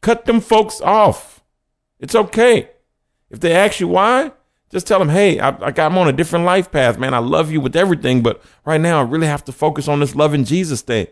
Cut 0.00 0.24
them 0.24 0.40
folks 0.40 0.80
off. 0.80 1.44
It's 2.00 2.16
okay. 2.16 2.70
If 3.30 3.40
they 3.40 3.54
ask 3.54 3.80
you 3.80 3.88
why, 3.88 4.32
just 4.70 4.86
tell 4.86 4.98
them, 4.98 5.08
hey, 5.08 5.38
I, 5.38 5.50
I 5.50 5.72
am 5.76 5.98
on 5.98 6.08
a 6.08 6.12
different 6.12 6.44
life 6.44 6.70
path, 6.70 6.98
man. 6.98 7.14
I 7.14 7.18
love 7.18 7.50
you 7.50 7.60
with 7.60 7.76
everything, 7.76 8.22
but 8.22 8.42
right 8.64 8.80
now 8.80 8.98
I 8.98 9.02
really 9.02 9.26
have 9.26 9.44
to 9.44 9.52
focus 9.52 9.88
on 9.88 10.00
this 10.00 10.14
loving 10.14 10.44
Jesus 10.44 10.82
thing. 10.82 11.06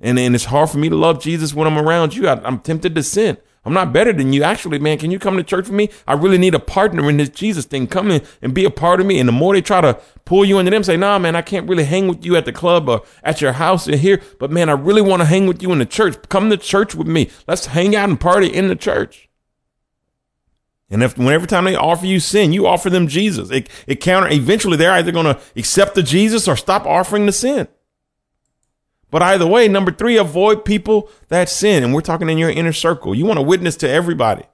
And, 0.00 0.18
and 0.18 0.34
it's 0.34 0.44
hard 0.46 0.70
for 0.70 0.78
me 0.78 0.88
to 0.88 0.96
love 0.96 1.20
Jesus 1.20 1.54
when 1.54 1.66
I'm 1.66 1.78
around 1.78 2.14
you. 2.14 2.28
I, 2.28 2.40
I'm 2.44 2.60
tempted 2.60 2.94
to 2.94 3.02
sin. 3.02 3.38
I'm 3.64 3.74
not 3.74 3.92
better 3.92 4.12
than 4.12 4.32
you. 4.32 4.44
Actually, 4.44 4.78
man, 4.78 4.98
can 4.98 5.10
you 5.10 5.18
come 5.18 5.36
to 5.36 5.42
church 5.42 5.66
with 5.66 5.74
me? 5.74 5.90
I 6.06 6.14
really 6.14 6.38
need 6.38 6.54
a 6.54 6.60
partner 6.60 7.08
in 7.10 7.16
this 7.16 7.28
Jesus 7.28 7.64
thing. 7.64 7.86
Come 7.86 8.10
in 8.10 8.24
and 8.40 8.54
be 8.54 8.64
a 8.64 8.70
part 8.70 9.00
of 9.00 9.06
me. 9.06 9.18
And 9.18 9.28
the 9.28 9.32
more 9.32 9.52
they 9.52 9.60
try 9.60 9.80
to 9.80 10.00
pull 10.24 10.44
you 10.44 10.58
into 10.58 10.70
them, 10.70 10.84
say, 10.84 10.96
nah, 10.96 11.18
man, 11.18 11.36
I 11.36 11.42
can't 11.42 11.68
really 11.68 11.84
hang 11.84 12.06
with 12.08 12.24
you 12.24 12.36
at 12.36 12.44
the 12.44 12.52
club 12.52 12.88
or 12.88 13.02
at 13.22 13.40
your 13.40 13.52
house 13.52 13.88
or 13.88 13.96
here. 13.96 14.22
But 14.38 14.50
man, 14.50 14.68
I 14.68 14.72
really 14.72 15.02
want 15.02 15.20
to 15.20 15.26
hang 15.26 15.46
with 15.46 15.62
you 15.62 15.72
in 15.72 15.80
the 15.80 15.86
church. 15.86 16.16
Come 16.28 16.48
to 16.50 16.56
church 16.56 16.94
with 16.94 17.08
me. 17.08 17.30
Let's 17.46 17.66
hang 17.66 17.96
out 17.96 18.08
and 18.08 18.20
party 18.20 18.46
in 18.46 18.68
the 18.68 18.76
church. 18.76 19.27
And 20.90 21.02
if 21.02 21.18
whenever 21.18 21.46
time 21.46 21.64
they 21.64 21.74
offer 21.74 22.06
you 22.06 22.18
sin, 22.18 22.52
you 22.52 22.66
offer 22.66 22.88
them 22.88 23.08
Jesus. 23.08 23.50
It, 23.50 23.68
it 23.86 24.00
counter 24.00 24.28
eventually 24.28 24.76
they're 24.76 24.92
either 24.92 25.12
going 25.12 25.26
to 25.26 25.40
accept 25.54 25.94
the 25.94 26.02
Jesus 26.02 26.48
or 26.48 26.56
stop 26.56 26.86
offering 26.86 27.26
the 27.26 27.32
sin. 27.32 27.68
But 29.10 29.22
either 29.22 29.46
way, 29.46 29.68
number 29.68 29.90
three, 29.90 30.16
avoid 30.16 30.64
people 30.64 31.10
that 31.28 31.48
sin. 31.48 31.82
And 31.82 31.94
we're 31.94 32.00
talking 32.00 32.28
in 32.28 32.38
your 32.38 32.50
inner 32.50 32.72
circle. 32.72 33.14
You 33.14 33.26
want 33.26 33.38
to 33.38 33.42
witness 33.42 33.76
to 33.76 33.88
everybody, 33.88 34.44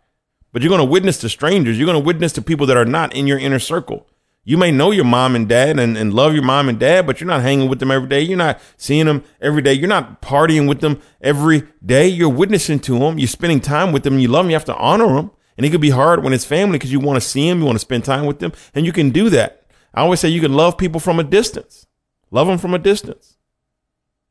but 0.53 0.62
you're 0.62 0.68
going 0.68 0.81
to 0.81 0.85
witness 0.85 1.18
to 1.18 1.29
strangers. 1.29 1.79
You're 1.79 1.87
going 1.87 2.01
to 2.01 2.05
witness 2.05 2.33
to 2.33 2.42
people 2.42 2.66
that 2.66 2.77
are 2.77 2.85
not 2.85 3.14
in 3.14 3.27
your 3.27 3.38
inner 3.38 3.59
circle. 3.59 4.09
You 4.47 4.59
may 4.59 4.70
know 4.70 4.90
your 4.90 5.07
mom 5.07 5.35
and 5.35 5.49
dad 5.49 5.79
and, 5.79 5.97
and 5.97 6.12
love 6.12 6.35
your 6.35 6.42
mom 6.42 6.68
and 6.68 6.79
dad, 6.79 7.07
but 7.07 7.18
you're 7.18 7.29
not 7.29 7.40
hanging 7.40 7.68
with 7.68 7.79
them 7.79 7.90
every 7.90 8.09
day. 8.09 8.20
You're 8.20 8.37
not 8.37 8.61
seeing 8.77 9.07
them 9.07 9.25
every 9.40 9.62
day. 9.62 9.73
You're 9.73 9.88
not 9.88 10.20
partying 10.20 10.68
with 10.68 10.81
them 10.81 11.01
every 11.23 11.62
day. 11.85 12.09
You're 12.09 12.29
witnessing 12.29 12.79
to 12.81 12.99
them. 12.99 13.18
You're 13.18 13.27
spending 13.27 13.61
time 13.61 13.90
with 13.90 14.03
them. 14.03 14.18
You 14.18 14.29
love 14.29 14.44
them. 14.44 14.51
You 14.51 14.57
have 14.57 14.66
to 14.66 14.77
honor 14.77 15.14
them. 15.14 15.31
And 15.57 15.64
it 15.64 15.71
could 15.71 15.81
be 15.81 15.90
hard 15.90 16.23
when 16.23 16.33
it's 16.33 16.45
family 16.45 16.79
because 16.79 16.93
you 16.93 17.01
want 17.01 17.17
to 17.21 17.29
see 17.29 17.49
them, 17.49 17.61
you 17.61 17.64
want 17.64 17.77
to 17.77 17.81
spend 17.81 18.05
time 18.05 18.27
with 18.27 18.40
them, 18.40 18.53
and 18.75 18.85
you 18.85 18.93
can 18.93 19.11
do 19.11 19.31
that. 19.31 19.67
I 19.95 20.01
always 20.01 20.21
say 20.21 20.29
you 20.29 20.40
can 20.40 20.55
love 20.55 20.77
people 20.77 21.01
from 21.01 21.21
a 21.21 21.25
distance. 21.25 21.87
Love 22.31 22.49
them 22.49 22.59
from 22.59 22.75
a 22.75 22.79
distance. 22.79 23.37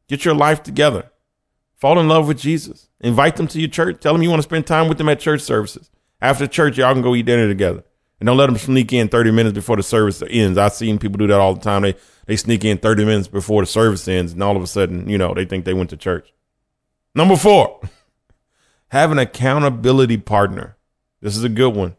Get 0.07 0.25
your 0.25 0.35
life 0.35 0.61
together. 0.61 1.11
Fall 1.75 1.99
in 1.99 2.07
love 2.07 2.27
with 2.27 2.39
Jesus. 2.39 2.89
Invite 2.99 3.37
them 3.37 3.47
to 3.47 3.59
your 3.59 3.69
church. 3.69 4.01
Tell 4.01 4.13
them 4.13 4.21
you 4.23 4.29
want 4.29 4.41
to 4.41 4.47
spend 4.47 4.67
time 4.67 4.89
with 4.89 4.97
them 4.97 5.09
at 5.09 5.19
church 5.19 5.41
services. 5.41 5.89
After 6.21 6.47
church, 6.47 6.77
y'all 6.77 6.93
can 6.93 7.01
go 7.01 7.15
eat 7.15 7.25
dinner 7.25 7.47
together. 7.47 7.83
And 8.19 8.27
don't 8.27 8.37
let 8.37 8.47
them 8.47 8.57
sneak 8.57 8.93
in 8.93 9.09
30 9.09 9.31
minutes 9.31 9.53
before 9.53 9.75
the 9.75 9.83
service 9.83 10.21
ends. 10.29 10.57
I've 10.57 10.73
seen 10.73 10.99
people 10.99 11.17
do 11.17 11.27
that 11.27 11.39
all 11.39 11.53
the 11.53 11.61
time. 11.61 11.81
They 11.81 11.95
they 12.25 12.37
sneak 12.37 12.63
in 12.63 12.77
30 12.77 13.05
minutes 13.05 13.27
before 13.27 13.61
the 13.61 13.65
service 13.65 14.07
ends, 14.07 14.33
and 14.33 14.41
all 14.41 14.55
of 14.55 14.63
a 14.63 14.67
sudden, 14.67 15.09
you 15.09 15.17
know, 15.17 15.33
they 15.33 15.45
think 15.45 15.65
they 15.65 15.73
went 15.73 15.89
to 15.89 15.97
church. 15.97 16.33
Number 17.15 17.35
four, 17.35 17.81
have 18.89 19.11
an 19.11 19.19
accountability 19.19 20.17
partner. 20.17 20.77
This 21.23 21.37
is 21.37 21.45
a 21.45 21.49
good 21.49 21.73
one. 21.73 21.95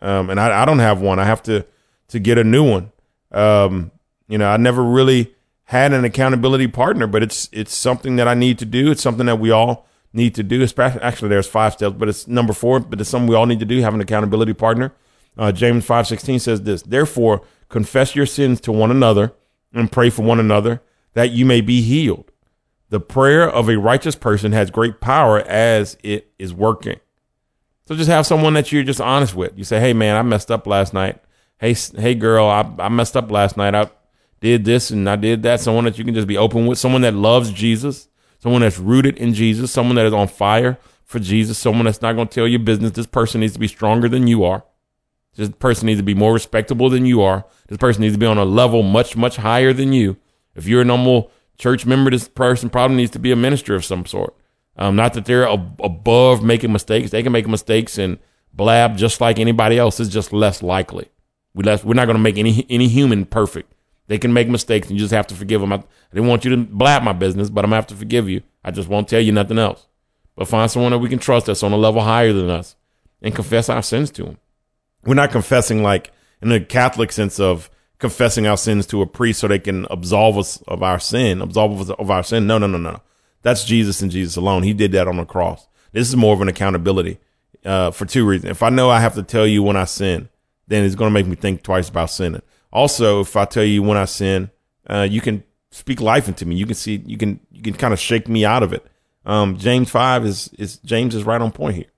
Um, 0.00 0.30
and 0.30 0.38
I, 0.38 0.62
I, 0.62 0.64
don't 0.64 0.78
have 0.78 1.00
one. 1.00 1.18
I 1.18 1.24
have 1.24 1.42
to 1.44 1.66
to 2.08 2.20
get 2.20 2.38
a 2.38 2.44
new 2.44 2.68
one. 2.68 2.92
Um, 3.32 3.90
you 4.28 4.38
know, 4.38 4.48
I 4.48 4.56
never 4.56 4.84
really 4.84 5.34
had 5.64 5.92
an 5.92 6.04
accountability 6.04 6.68
partner, 6.68 7.08
but 7.08 7.24
it's 7.24 7.48
it's 7.52 7.74
something 7.74 8.16
that 8.16 8.28
I 8.28 8.34
need 8.34 8.60
to 8.60 8.64
do. 8.64 8.92
It's 8.92 9.02
something 9.02 9.26
that 9.26 9.40
we 9.40 9.50
all 9.50 9.86
need 10.12 10.36
to 10.36 10.44
do. 10.44 10.62
Especially, 10.62 11.00
actually, 11.02 11.28
there's 11.28 11.48
five 11.48 11.72
steps, 11.72 11.96
but 11.98 12.08
it's 12.08 12.28
number 12.28 12.52
four. 12.52 12.78
But 12.78 13.00
it's 13.00 13.10
something 13.10 13.28
we 13.28 13.34
all 13.34 13.46
need 13.46 13.58
to 13.58 13.66
do. 13.66 13.80
Have 13.80 13.94
an 13.94 14.00
accountability 14.00 14.54
partner. 14.54 14.94
Uh, 15.36 15.50
James 15.50 15.84
five 15.84 16.06
sixteen 16.06 16.38
says 16.38 16.62
this. 16.62 16.82
Therefore, 16.82 17.42
confess 17.68 18.14
your 18.14 18.26
sins 18.26 18.60
to 18.60 18.70
one 18.70 18.92
another 18.92 19.32
and 19.72 19.90
pray 19.90 20.08
for 20.08 20.22
one 20.22 20.38
another 20.38 20.82
that 21.14 21.32
you 21.32 21.44
may 21.44 21.60
be 21.60 21.82
healed. 21.82 22.30
The 22.90 23.00
prayer 23.00 23.50
of 23.50 23.68
a 23.68 23.78
righteous 23.78 24.14
person 24.14 24.52
has 24.52 24.70
great 24.70 25.00
power 25.00 25.40
as 25.40 25.96
it 26.04 26.30
is 26.38 26.54
working. 26.54 27.00
So 27.86 27.96
just 27.96 28.10
have 28.10 28.26
someone 28.26 28.54
that 28.54 28.70
you're 28.70 28.84
just 28.84 29.00
honest 29.00 29.34
with. 29.34 29.56
You 29.56 29.64
say, 29.64 29.80
hey, 29.80 29.92
man, 29.92 30.16
I 30.16 30.22
messed 30.22 30.50
up 30.50 30.66
last 30.66 30.94
night. 30.94 31.20
hey, 31.58 31.74
hey, 31.74 32.14
girl, 32.14 32.46
I, 32.46 32.68
I 32.78 32.88
messed 32.88 33.16
up 33.16 33.30
last 33.30 33.56
night. 33.56 33.74
I 33.74 33.90
did 34.40 34.64
this 34.64 34.90
and 34.90 35.08
I 35.08 35.16
did 35.16 35.42
that. 35.42 35.60
Someone 35.60 35.84
that 35.84 35.98
you 35.98 36.04
can 36.04 36.14
just 36.14 36.28
be 36.28 36.36
open 36.36 36.66
with, 36.66 36.78
someone 36.78 37.02
that 37.02 37.14
loves 37.14 37.50
Jesus, 37.50 38.08
someone 38.38 38.62
that's 38.62 38.78
rooted 38.78 39.18
in 39.18 39.34
Jesus, 39.34 39.72
someone 39.72 39.96
that 39.96 40.06
is 40.06 40.12
on 40.12 40.28
fire 40.28 40.78
for 41.04 41.18
Jesus, 41.18 41.58
someone 41.58 41.84
that's 41.84 42.02
not 42.02 42.14
going 42.14 42.28
to 42.28 42.34
tell 42.34 42.48
your 42.48 42.60
business. 42.60 42.92
This 42.92 43.06
person 43.06 43.40
needs 43.40 43.52
to 43.52 43.58
be 43.58 43.68
stronger 43.68 44.08
than 44.08 44.26
you 44.26 44.44
are. 44.44 44.64
This 45.34 45.48
person 45.48 45.86
needs 45.86 45.98
to 46.00 46.04
be 46.04 46.14
more 46.14 46.32
respectable 46.32 46.90
than 46.90 47.06
you 47.06 47.22
are. 47.22 47.46
This 47.68 47.78
person 47.78 48.02
needs 48.02 48.14
to 48.14 48.18
be 48.18 48.26
on 48.26 48.38
a 48.38 48.44
level 48.44 48.82
much, 48.82 49.16
much 49.16 49.36
higher 49.36 49.72
than 49.72 49.92
you. 49.92 50.16
If 50.54 50.66
you're 50.66 50.82
a 50.82 50.84
normal 50.84 51.30
church 51.58 51.86
member, 51.86 52.10
this 52.10 52.28
person 52.28 52.68
probably 52.68 52.96
needs 52.96 53.12
to 53.12 53.18
be 53.18 53.32
a 53.32 53.36
minister 53.36 53.74
of 53.74 53.84
some 53.84 54.04
sort. 54.04 54.34
Um, 54.76 54.96
not 54.96 55.14
that 55.14 55.24
they're 55.24 55.48
ab- 55.48 55.80
above 55.82 56.42
making 56.42 56.72
mistakes. 56.72 57.10
They 57.10 57.22
can 57.22 57.32
make 57.32 57.46
mistakes 57.46 57.98
and 57.98 58.18
blab 58.54 58.96
just 58.96 59.20
like 59.20 59.38
anybody 59.38 59.78
else. 59.78 60.00
It's 60.00 60.10
just 60.10 60.32
less 60.32 60.62
likely. 60.62 61.08
We 61.54 61.64
less, 61.64 61.84
we're 61.84 61.94
not 61.94 62.06
going 62.06 62.16
to 62.16 62.22
make 62.22 62.38
any 62.38 62.66
any 62.70 62.88
human 62.88 63.26
perfect. 63.26 63.72
They 64.08 64.18
can 64.18 64.32
make 64.32 64.48
mistakes, 64.48 64.88
and 64.88 64.98
you 64.98 65.02
just 65.04 65.14
have 65.14 65.26
to 65.28 65.34
forgive 65.34 65.60
them. 65.60 65.72
I, 65.72 65.76
I 65.76 66.14
didn't 66.14 66.28
want 66.28 66.44
you 66.44 66.50
to 66.50 66.56
blab 66.58 67.02
my 67.02 67.12
business, 67.12 67.48
but 67.48 67.64
I'm 67.64 67.70
gonna 67.70 67.76
have 67.76 67.86
to 67.88 67.94
forgive 67.94 68.28
you. 68.28 68.42
I 68.64 68.70
just 68.70 68.88
won't 68.88 69.08
tell 69.08 69.20
you 69.20 69.32
nothing 69.32 69.58
else. 69.58 69.86
But 70.36 70.48
find 70.48 70.70
someone 70.70 70.92
that 70.92 70.98
we 70.98 71.08
can 71.08 71.18
trust 71.18 71.46
that's 71.46 71.62
on 71.62 71.72
a 71.72 71.76
level 71.76 72.02
higher 72.02 72.32
than 72.32 72.50
us, 72.50 72.76
and 73.22 73.34
confess 73.34 73.68
our 73.68 73.82
sins 73.82 74.10
to 74.12 74.24
them. 74.24 74.38
We're 75.04 75.14
not 75.14 75.30
confessing 75.30 75.82
like 75.82 76.10
in 76.40 76.48
the 76.48 76.60
Catholic 76.60 77.12
sense 77.12 77.40
of 77.40 77.70
confessing 77.98 78.46
our 78.46 78.56
sins 78.56 78.86
to 78.88 79.00
a 79.00 79.06
priest 79.06 79.40
so 79.40 79.48
they 79.48 79.58
can 79.58 79.86
absolve 79.88 80.36
us 80.36 80.60
of 80.68 80.82
our 80.82 80.98
sin, 80.98 81.40
absolve 81.40 81.80
us 81.80 81.90
of 81.90 82.10
our 82.10 82.24
sin. 82.24 82.46
No, 82.46 82.58
no, 82.58 82.66
no, 82.66 82.78
no. 82.78 83.00
That's 83.42 83.64
Jesus 83.64 84.02
and 84.02 84.10
Jesus 84.10 84.36
alone. 84.36 84.62
He 84.62 84.72
did 84.72 84.92
that 84.92 85.08
on 85.08 85.16
the 85.16 85.24
cross. 85.24 85.66
This 85.92 86.08
is 86.08 86.16
more 86.16 86.34
of 86.34 86.40
an 86.40 86.48
accountability 86.48 87.18
uh, 87.64 87.90
for 87.90 88.06
two 88.06 88.26
reasons. 88.26 88.50
If 88.50 88.62
I 88.62 88.70
know 88.70 88.88
I 88.88 89.00
have 89.00 89.14
to 89.16 89.22
tell 89.22 89.46
you 89.46 89.62
when 89.62 89.76
I 89.76 89.84
sin, 89.84 90.28
then 90.68 90.84
it's 90.84 90.94
going 90.94 91.10
to 91.10 91.14
make 91.14 91.26
me 91.26 91.36
think 91.36 91.62
twice 91.62 91.88
about 91.88 92.10
sinning. 92.10 92.42
Also, 92.72 93.20
if 93.20 93.36
I 93.36 93.44
tell 93.44 93.64
you 93.64 93.82
when 93.82 93.98
I 93.98 94.06
sin, 94.06 94.50
uh, 94.88 95.06
you 95.10 95.20
can 95.20 95.44
speak 95.70 96.00
life 96.00 96.28
into 96.28 96.46
me. 96.46 96.56
You 96.56 96.66
can 96.66 96.74
see, 96.74 97.02
you 97.04 97.18
can, 97.18 97.40
you 97.50 97.62
can 97.62 97.74
kind 97.74 97.92
of 97.92 98.00
shake 98.00 98.28
me 98.28 98.44
out 98.44 98.62
of 98.62 98.72
it. 98.72 98.86
Um, 99.26 99.56
James 99.56 99.90
five 99.90 100.24
is, 100.24 100.50
is 100.58 100.78
James 100.78 101.14
is 101.14 101.24
right 101.24 101.40
on 101.40 101.52
point 101.52 101.76
here. 101.76 101.92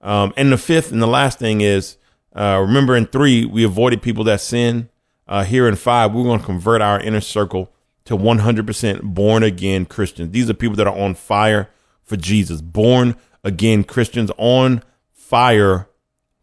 Um, 0.00 0.32
and 0.36 0.50
the 0.50 0.58
fifth 0.58 0.90
and 0.90 1.02
the 1.02 1.06
last 1.06 1.38
thing 1.38 1.60
is, 1.60 1.96
uh, 2.34 2.58
remember 2.60 2.96
in 2.96 3.06
three, 3.06 3.44
we 3.44 3.62
avoided 3.62 4.02
people 4.02 4.24
that 4.24 4.40
sin 4.40 4.88
uh, 5.28 5.44
here 5.44 5.68
in 5.68 5.76
five, 5.76 6.12
we're 6.12 6.24
going 6.24 6.40
to 6.40 6.46
convert 6.46 6.82
our 6.82 6.98
inner 6.98 7.20
circle 7.20 7.70
to 8.04 8.16
100% 8.16 9.02
born 9.02 9.42
again 9.42 9.86
Christians. 9.86 10.32
These 10.32 10.50
are 10.50 10.54
people 10.54 10.76
that 10.76 10.86
are 10.86 10.96
on 10.96 11.14
fire 11.14 11.70
for 12.02 12.16
Jesus, 12.16 12.60
born 12.60 13.16
again 13.44 13.84
Christians 13.84 14.30
on 14.36 14.82
fire 15.12 15.88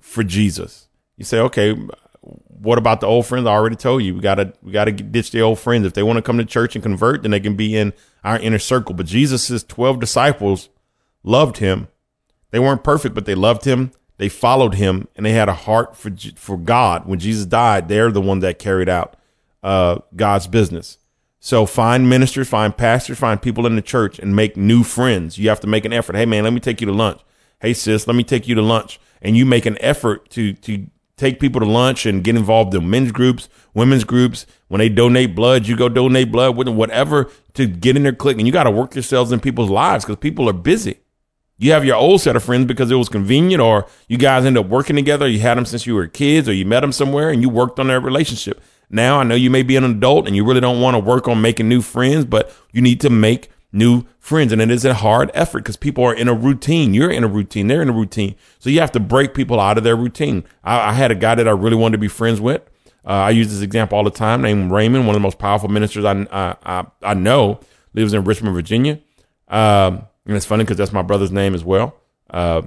for 0.02 0.24
Jesus. 0.24 0.88
You 1.18 1.26
say, 1.26 1.40
okay, 1.40 1.78
what 2.22 2.78
about 2.78 3.02
the 3.02 3.08
old 3.08 3.26
friends? 3.26 3.48
I 3.48 3.52
already 3.52 3.76
told 3.76 4.04
you 4.04 4.16
we 4.16 4.22
gotta 4.22 4.54
we 4.62 4.72
gotta 4.72 4.92
ditch 4.92 5.32
the 5.32 5.42
old 5.42 5.60
friends. 5.60 5.86
If 5.86 5.94
they 5.94 6.04
want 6.04 6.18
to 6.18 6.22
come 6.22 6.38
to 6.38 6.46
church 6.46 6.76
and 6.76 6.84
convert, 6.84 7.22
then 7.22 7.32
they 7.32 7.40
can 7.40 7.56
be 7.56 7.76
in 7.76 7.94
our 8.24 8.38
inner 8.40 8.60
circle. 8.60 8.96
But 8.96 9.06
Jesus's 9.06 9.64
twelve 9.64 10.00
disciples 10.00 10.70
loved 11.24 11.58
him. 11.58 11.88
They 12.52 12.60
weren't 12.60 12.84
perfect, 12.84 13.16
but 13.16 13.26
they 13.26 13.36
loved 13.36 13.66
him 13.66 13.92
they 14.20 14.30
followed 14.30 14.76
him 14.76 15.08
and 15.16 15.26
they 15.26 15.32
had 15.32 15.48
a 15.48 15.54
heart 15.54 15.96
for 15.96 16.12
for 16.36 16.58
God. 16.58 17.08
When 17.08 17.20
Jesus 17.20 17.46
died, 17.46 17.88
they're 17.88 18.12
the 18.12 18.22
one 18.22 18.40
that 18.40 18.60
carried 18.60 18.90
out 18.90 19.16
uh, 19.64 20.00
God's 20.14 20.46
business. 20.46 20.98
So 21.40 21.66
find 21.66 22.10
ministers, 22.10 22.50
find 22.50 22.76
pastors, 22.76 23.18
find 23.18 23.42
people 23.42 23.66
in 23.66 23.76
the 23.76 23.82
church, 23.82 24.20
and 24.20 24.36
make 24.36 24.58
new 24.58 24.84
friends. 24.84 25.38
You 25.38 25.50
have 25.50 25.62
to 25.62 25.68
make 25.68 25.86
an 25.86 25.94
effort. 25.94 26.16
Hey 26.16 26.26
man, 26.26 26.44
let 26.44 26.54
me 26.54 26.60
take 26.60 26.82
you 26.82 26.88
to 26.88 26.94
lunch. 26.94 27.22
Hey 27.62 27.74
sis, 27.74 28.08
let 28.08 28.16
me 28.16 28.24
take 28.24 28.48
you 28.48 28.56
to 28.56 28.62
lunch. 28.62 29.00
And 29.22 29.38
you 29.38 29.46
make 29.46 29.66
an 29.66 29.78
effort 29.80 30.30
to 30.32 30.54
to 30.54 30.88
take 31.16 31.40
people 31.40 31.60
to 31.60 31.68
lunch 31.68 32.06
and 32.06 32.24
get 32.24 32.36
involved 32.36 32.74
in 32.74 32.90
men's 32.90 33.12
groups, 33.12 33.50
women's 33.74 34.04
groups. 34.06 34.46
When 34.68 34.80
they 34.80 34.90
donate 34.90 35.36
blood, 35.36 35.68
you 35.68 35.76
go 35.76 35.90
donate 35.90 36.32
blood 36.32 36.56
with 36.56 36.66
them, 36.66 36.78
whatever 36.78 37.30
to 37.54 37.68
get 37.68 37.98
in 37.98 38.04
their 38.04 38.14
clique. 38.14 38.38
And 38.38 38.48
you 38.48 38.54
got 38.54 38.64
to 38.64 38.72
work 38.72 38.96
yourselves 38.96 39.32
in 39.32 39.40
people's 39.40 39.70
lives 39.70 40.06
because 40.06 40.18
people 40.18 40.50
are 40.50 40.54
busy. 40.54 41.00
You 41.58 41.74
have 41.74 41.84
your 41.84 41.98
old 41.98 42.22
set 42.22 42.38
of 42.38 42.44
friends 42.44 42.66
because 42.66 42.90
it 42.90 42.96
was 42.96 43.10
convenient, 43.10 43.62
or 43.62 43.86
you 44.08 44.18
guys 44.18 44.46
end 44.46 44.58
up 44.58 44.68
working 44.68 44.96
together. 44.96 45.28
You 45.28 45.40
had 45.40 45.58
them 45.58 45.66
since 45.66 45.86
you 45.86 45.94
were 45.94 46.08
kids, 46.08 46.48
or 46.48 46.54
you 46.54 46.66
met 46.66 46.80
them 46.80 46.94
somewhere 46.94 47.30
and 47.30 47.42
you 47.42 47.50
worked 47.50 47.80
on 47.80 47.88
their 47.88 48.00
relationship. 48.00 48.62
Now 48.90 49.20
I 49.20 49.24
know 49.24 49.36
you 49.36 49.50
may 49.50 49.64
be 49.64 49.76
an 49.76 49.84
adult 49.84 50.28
and 50.28 50.36
you 50.36 50.46
really 50.46 50.62
don't 50.62 50.82
want 50.82 50.96
to 50.96 51.00
work 51.00 51.28
on 51.28 51.42
making 51.42 51.70
new 51.70 51.82
friends, 51.82 52.26
but 52.26 52.52
you 52.72 52.82
need 52.82 53.00
to 53.02 53.10
make 53.10 53.50
new 53.72 54.06
friends. 54.18 54.52
And 54.52 54.62
it 54.62 54.72
is 54.72 54.86
a 54.86 54.94
hard 54.94 55.30
effort 55.34 55.60
because 55.60 55.78
people 55.78 56.04
are 56.04 56.14
in 56.14 56.28
a 56.28 56.34
routine. 56.34 56.94
You're 56.94 57.12
in 57.12 57.24
a 57.24 57.28
routine. 57.28 57.68
They're 57.68 57.82
in 57.82 57.90
a 57.90 57.94
routine. 57.94 58.36
So 58.58 58.70
you 58.70 58.80
have 58.80 58.92
to 58.94 59.00
break 59.00 59.34
people 59.34 59.60
out 59.60 59.78
of 59.78 59.84
their 59.84 59.96
routine. 59.96 60.44
I, 60.64 60.90
I 60.90 60.94
had 60.94 61.12
a 61.12 61.16
guy 61.16 61.36
that 61.36 61.48
I 61.48 61.52
really 61.52 61.76
wanted 61.76 61.94
to 61.94 62.02
be 62.02 62.08
friends 62.08 62.42
with. 62.42 62.62
Uh, 63.06 63.12
I 63.12 63.30
use 63.30 63.50
this 63.50 63.62
example 63.62 63.98
all 63.98 64.04
the 64.04 64.12
time, 64.12 64.42
named 64.42 64.72
Raymond, 64.72 65.08
one 65.08 65.16
of 65.16 65.20
the 65.20 65.26
most 65.26 65.40
powerful 65.40 65.70
ministers 65.70 66.06
I, 66.06 66.28
I, 66.64 66.86
I, 67.02 67.14
know, 67.14 67.60
lives 67.94 68.14
in 68.14 68.24
Richmond, 68.24 68.54
Virginia. 68.54 69.00
Um, 69.48 70.06
and 70.26 70.36
it's 70.36 70.46
funny 70.46 70.64
because 70.64 70.78
that's 70.78 70.92
my 70.92 71.02
brother's 71.02 71.32
name 71.32 71.56
as 71.56 71.64
well. 71.64 71.96
Uh, 72.30 72.64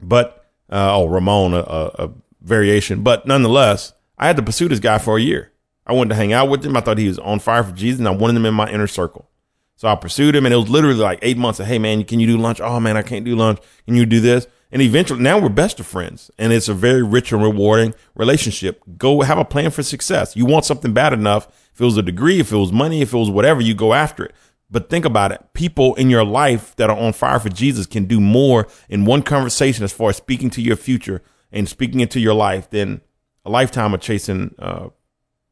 but 0.00 0.50
uh, 0.68 0.96
oh, 0.96 1.06
Ramon, 1.06 1.54
a, 1.54 1.58
a, 1.58 2.10
variation. 2.42 3.02
But 3.02 3.26
nonetheless, 3.26 3.92
I 4.18 4.26
had 4.26 4.36
to 4.36 4.42
pursue 4.42 4.68
this 4.68 4.80
guy 4.80 4.98
for 4.98 5.16
a 5.16 5.20
year. 5.20 5.52
I 5.86 5.92
wanted 5.92 6.10
to 6.10 6.14
hang 6.14 6.32
out 6.32 6.48
with 6.48 6.64
him. 6.64 6.76
I 6.76 6.80
thought 6.80 6.98
he 6.98 7.08
was 7.08 7.18
on 7.18 7.40
fire 7.40 7.64
for 7.64 7.72
Jesus, 7.72 7.98
and 7.98 8.08
I 8.08 8.12
wanted 8.12 8.36
him 8.36 8.46
in 8.46 8.54
my 8.54 8.70
inner 8.70 8.86
circle. 8.86 9.28
So 9.76 9.88
I 9.88 9.96
pursued 9.96 10.36
him, 10.36 10.46
and 10.46 10.54
it 10.54 10.58
was 10.58 10.70
literally 10.70 10.96
like 10.96 11.18
eight 11.22 11.36
months 11.36 11.58
of, 11.58 11.66
hey 11.66 11.78
man, 11.78 12.04
can 12.04 12.20
you 12.20 12.26
do 12.26 12.38
lunch? 12.38 12.60
Oh 12.60 12.78
man, 12.78 12.96
I 12.96 13.02
can't 13.02 13.24
do 13.24 13.34
lunch. 13.34 13.58
Can 13.86 13.96
you 13.96 14.06
do 14.06 14.20
this? 14.20 14.46
And 14.70 14.80
eventually, 14.80 15.20
now 15.20 15.38
we're 15.38 15.48
best 15.48 15.80
of 15.80 15.86
friends, 15.86 16.30
and 16.38 16.52
it's 16.52 16.68
a 16.68 16.74
very 16.74 17.02
rich 17.02 17.32
and 17.32 17.42
rewarding 17.42 17.94
relationship. 18.14 18.82
Go 18.96 19.20
have 19.22 19.38
a 19.38 19.44
plan 19.44 19.70
for 19.70 19.82
success. 19.82 20.36
You 20.36 20.46
want 20.46 20.64
something 20.64 20.92
bad 20.92 21.12
enough. 21.12 21.46
If 21.74 21.80
it 21.80 21.84
was 21.84 21.96
a 21.96 22.02
degree, 22.02 22.40
if 22.40 22.52
it 22.52 22.56
was 22.56 22.72
money, 22.72 23.02
if 23.02 23.12
it 23.12 23.18
was 23.18 23.28
whatever, 23.28 23.60
you 23.60 23.74
go 23.74 23.92
after 23.92 24.24
it. 24.24 24.34
But 24.70 24.88
think 24.88 25.04
about 25.04 25.32
it. 25.32 25.42
People 25.52 25.94
in 25.96 26.08
your 26.08 26.24
life 26.24 26.74
that 26.76 26.88
are 26.88 26.96
on 26.96 27.12
fire 27.12 27.38
for 27.38 27.50
Jesus 27.50 27.86
can 27.86 28.06
do 28.06 28.20
more 28.20 28.66
in 28.88 29.04
one 29.04 29.22
conversation 29.22 29.84
as 29.84 29.92
far 29.92 30.08
as 30.08 30.16
speaking 30.16 30.48
to 30.50 30.62
your 30.62 30.76
future 30.76 31.22
and 31.50 31.68
speaking 31.68 32.00
into 32.00 32.18
your 32.18 32.34
life 32.34 32.70
than 32.70 33.02
a 33.44 33.50
lifetime 33.50 33.94
of 33.94 34.00
chasing 34.00 34.54
uh, 34.58 34.88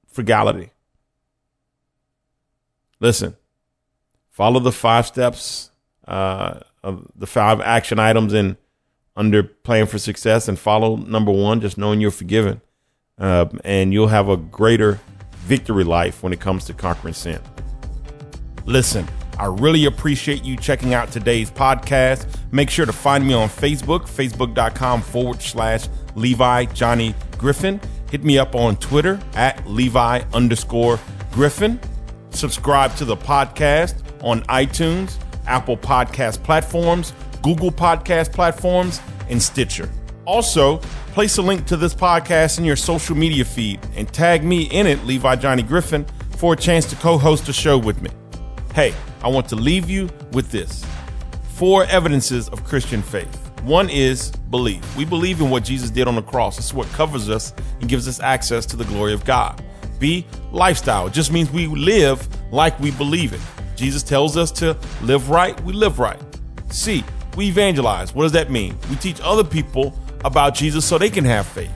frugality. 0.06 0.70
Listen, 3.00 3.36
follow 4.30 4.60
the 4.60 4.72
five 4.72 5.06
steps 5.06 5.70
uh, 6.06 6.60
of 6.82 7.06
the 7.14 7.26
five 7.26 7.60
action 7.60 7.98
items 7.98 8.32
in 8.32 8.56
under 9.16 9.42
plan 9.42 9.86
for 9.86 9.98
success 9.98 10.48
and 10.48 10.58
follow 10.58 10.96
number 10.96 11.32
one, 11.32 11.60
just 11.60 11.78
knowing 11.78 12.00
you're 12.00 12.10
forgiven. 12.10 12.60
Uh, 13.18 13.46
and 13.64 13.92
you'll 13.92 14.08
have 14.08 14.28
a 14.28 14.36
greater 14.36 14.98
victory 15.40 15.84
life 15.84 16.22
when 16.22 16.32
it 16.32 16.40
comes 16.40 16.64
to 16.64 16.72
conquering 16.72 17.12
sin. 17.12 17.40
Listen, 18.64 19.06
I 19.38 19.46
really 19.46 19.86
appreciate 19.86 20.44
you 20.44 20.56
checking 20.56 20.94
out 20.94 21.10
today's 21.10 21.50
podcast. 21.50 22.26
Make 22.52 22.70
sure 22.70 22.86
to 22.86 22.92
find 22.92 23.26
me 23.26 23.34
on 23.34 23.48
Facebook, 23.48 24.02
facebook.com 24.02 25.02
forward 25.02 25.42
slash 25.42 25.88
Levi 26.14 26.66
Johnny 26.66 27.14
Griffin. 27.38 27.80
Hit 28.10 28.24
me 28.24 28.38
up 28.38 28.54
on 28.54 28.76
Twitter 28.76 29.20
at 29.34 29.66
Levi 29.66 30.22
underscore 30.32 30.98
Griffin. 31.32 31.78
Subscribe 32.30 32.94
to 32.96 33.04
the 33.04 33.16
podcast 33.16 33.94
on 34.22 34.42
iTunes, 34.42 35.16
Apple 35.46 35.76
Podcast 35.76 36.42
platforms, 36.42 37.12
Google 37.42 37.70
Podcast 37.70 38.32
platforms, 38.32 39.00
and 39.28 39.42
Stitcher. 39.42 39.88
Also, 40.26 40.78
place 41.12 41.38
a 41.38 41.42
link 41.42 41.66
to 41.66 41.76
this 41.76 41.94
podcast 41.94 42.58
in 42.58 42.64
your 42.64 42.76
social 42.76 43.16
media 43.16 43.44
feed 43.44 43.80
and 43.96 44.12
tag 44.12 44.44
me 44.44 44.64
in 44.64 44.86
it, 44.86 45.04
Levi 45.04 45.36
Johnny 45.36 45.62
Griffin, 45.62 46.06
for 46.36 46.52
a 46.52 46.56
chance 46.56 46.86
to 46.86 46.96
co 46.96 47.18
host 47.18 47.48
a 47.48 47.52
show 47.52 47.78
with 47.78 48.00
me. 48.02 48.10
Hey, 48.74 48.94
I 49.22 49.28
want 49.28 49.48
to 49.48 49.56
leave 49.56 49.90
you 49.90 50.08
with 50.32 50.50
this 50.50 50.84
four 51.54 51.84
evidences 51.84 52.48
of 52.48 52.64
Christian 52.64 53.02
faith. 53.02 53.49
One 53.62 53.90
is 53.90 54.30
belief. 54.30 54.96
We 54.96 55.04
believe 55.04 55.40
in 55.40 55.50
what 55.50 55.64
Jesus 55.64 55.90
did 55.90 56.08
on 56.08 56.14
the 56.14 56.22
cross. 56.22 56.58
Is 56.58 56.72
what 56.72 56.88
covers 56.88 57.28
us 57.28 57.52
and 57.80 57.88
gives 57.88 58.08
us 58.08 58.20
access 58.20 58.64
to 58.66 58.76
the 58.76 58.84
glory 58.84 59.12
of 59.12 59.24
God. 59.24 59.62
B, 59.98 60.26
lifestyle. 60.50 61.06
It 61.08 61.12
just 61.12 61.30
means 61.30 61.50
we 61.50 61.66
live 61.66 62.26
like 62.52 62.78
we 62.80 62.90
believe 62.90 63.32
it. 63.32 63.40
Jesus 63.76 64.02
tells 64.02 64.36
us 64.36 64.50
to 64.52 64.76
live 65.02 65.30
right, 65.30 65.58
we 65.62 65.72
live 65.72 65.98
right. 65.98 66.20
C, 66.70 67.04
we 67.36 67.48
evangelize. 67.48 68.14
What 68.14 68.24
does 68.24 68.32
that 68.32 68.50
mean? 68.50 68.76
We 68.88 68.96
teach 68.96 69.20
other 69.22 69.44
people 69.44 69.98
about 70.24 70.54
Jesus 70.54 70.84
so 70.84 70.98
they 70.98 71.10
can 71.10 71.24
have 71.24 71.46
faith. 71.46 71.70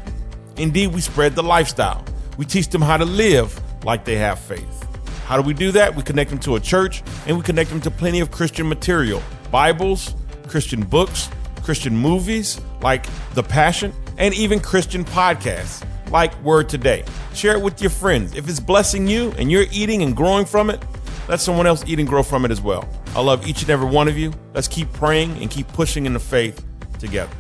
Indeed, 0.57 0.89
we 0.89 1.01
spread 1.01 1.35
the 1.35 1.43
lifestyle. 1.43 2.05
We 2.37 2.45
teach 2.45 2.69
them 2.69 2.83
how 2.83 2.97
to 2.97 3.05
live 3.05 3.61
like 3.85 4.05
they 4.05 4.17
have 4.17 4.39
faith. 4.39 4.87
How 5.27 5.37
do 5.37 5.43
we 5.43 5.55
do 5.55 5.73
that? 5.73 5.95
We 5.95 6.03
connect 6.03 6.31
them 6.31 6.39
to 6.41 6.57
a 6.57 6.61
church 6.61 7.03
and 7.27 7.37
we 7.37 7.43
connect 7.43 7.71
them 7.71 7.81
to 7.83 7.91
plenty 7.91 8.21
of 8.21 8.31
Christian 8.31 8.69
material 8.69 9.23
Bibles, 9.51 10.15
Christian 10.49 10.83
books, 10.83 11.31
Christian 11.65 11.97
movies 11.97 12.61
like 12.83 13.07
The 13.33 13.43
Passion, 13.43 13.93
and 14.19 14.33
even 14.35 14.61
Christian 14.61 15.05
podcasts 15.05 15.85
like 16.11 16.41
Word 16.43 16.69
Today. 16.69 17.05
Share 17.33 17.57
it 17.57 17.63
with 17.63 17.81
your 17.81 17.91
friends. 17.91 18.37
If 18.37 18.49
it's 18.49 18.61
blessing 18.61 19.09
you 19.09 19.33
and 19.39 19.51
you're 19.51 19.67
eating 19.73 20.03
and 20.03 20.15
growing 20.15 20.45
from 20.45 20.71
it, 20.71 20.85
let 21.27 21.41
someone 21.41 21.67
else 21.67 21.83
eat 21.87 21.99
and 21.99 22.07
grow 22.07 22.23
from 22.23 22.45
it 22.45 22.51
as 22.51 22.61
well. 22.61 22.89
I 23.17 23.23
love 23.23 23.49
each 23.49 23.63
and 23.63 23.71
every 23.71 23.89
one 23.89 24.09
of 24.09 24.19
you. 24.19 24.33
Let's 24.53 24.69
keep 24.69 24.93
praying 24.93 25.39
and 25.41 25.51
keep 25.51 25.67
pushing 25.69 26.05
in 26.05 26.13
the 26.13 26.21
faith 26.21 26.65
together. 26.99 27.33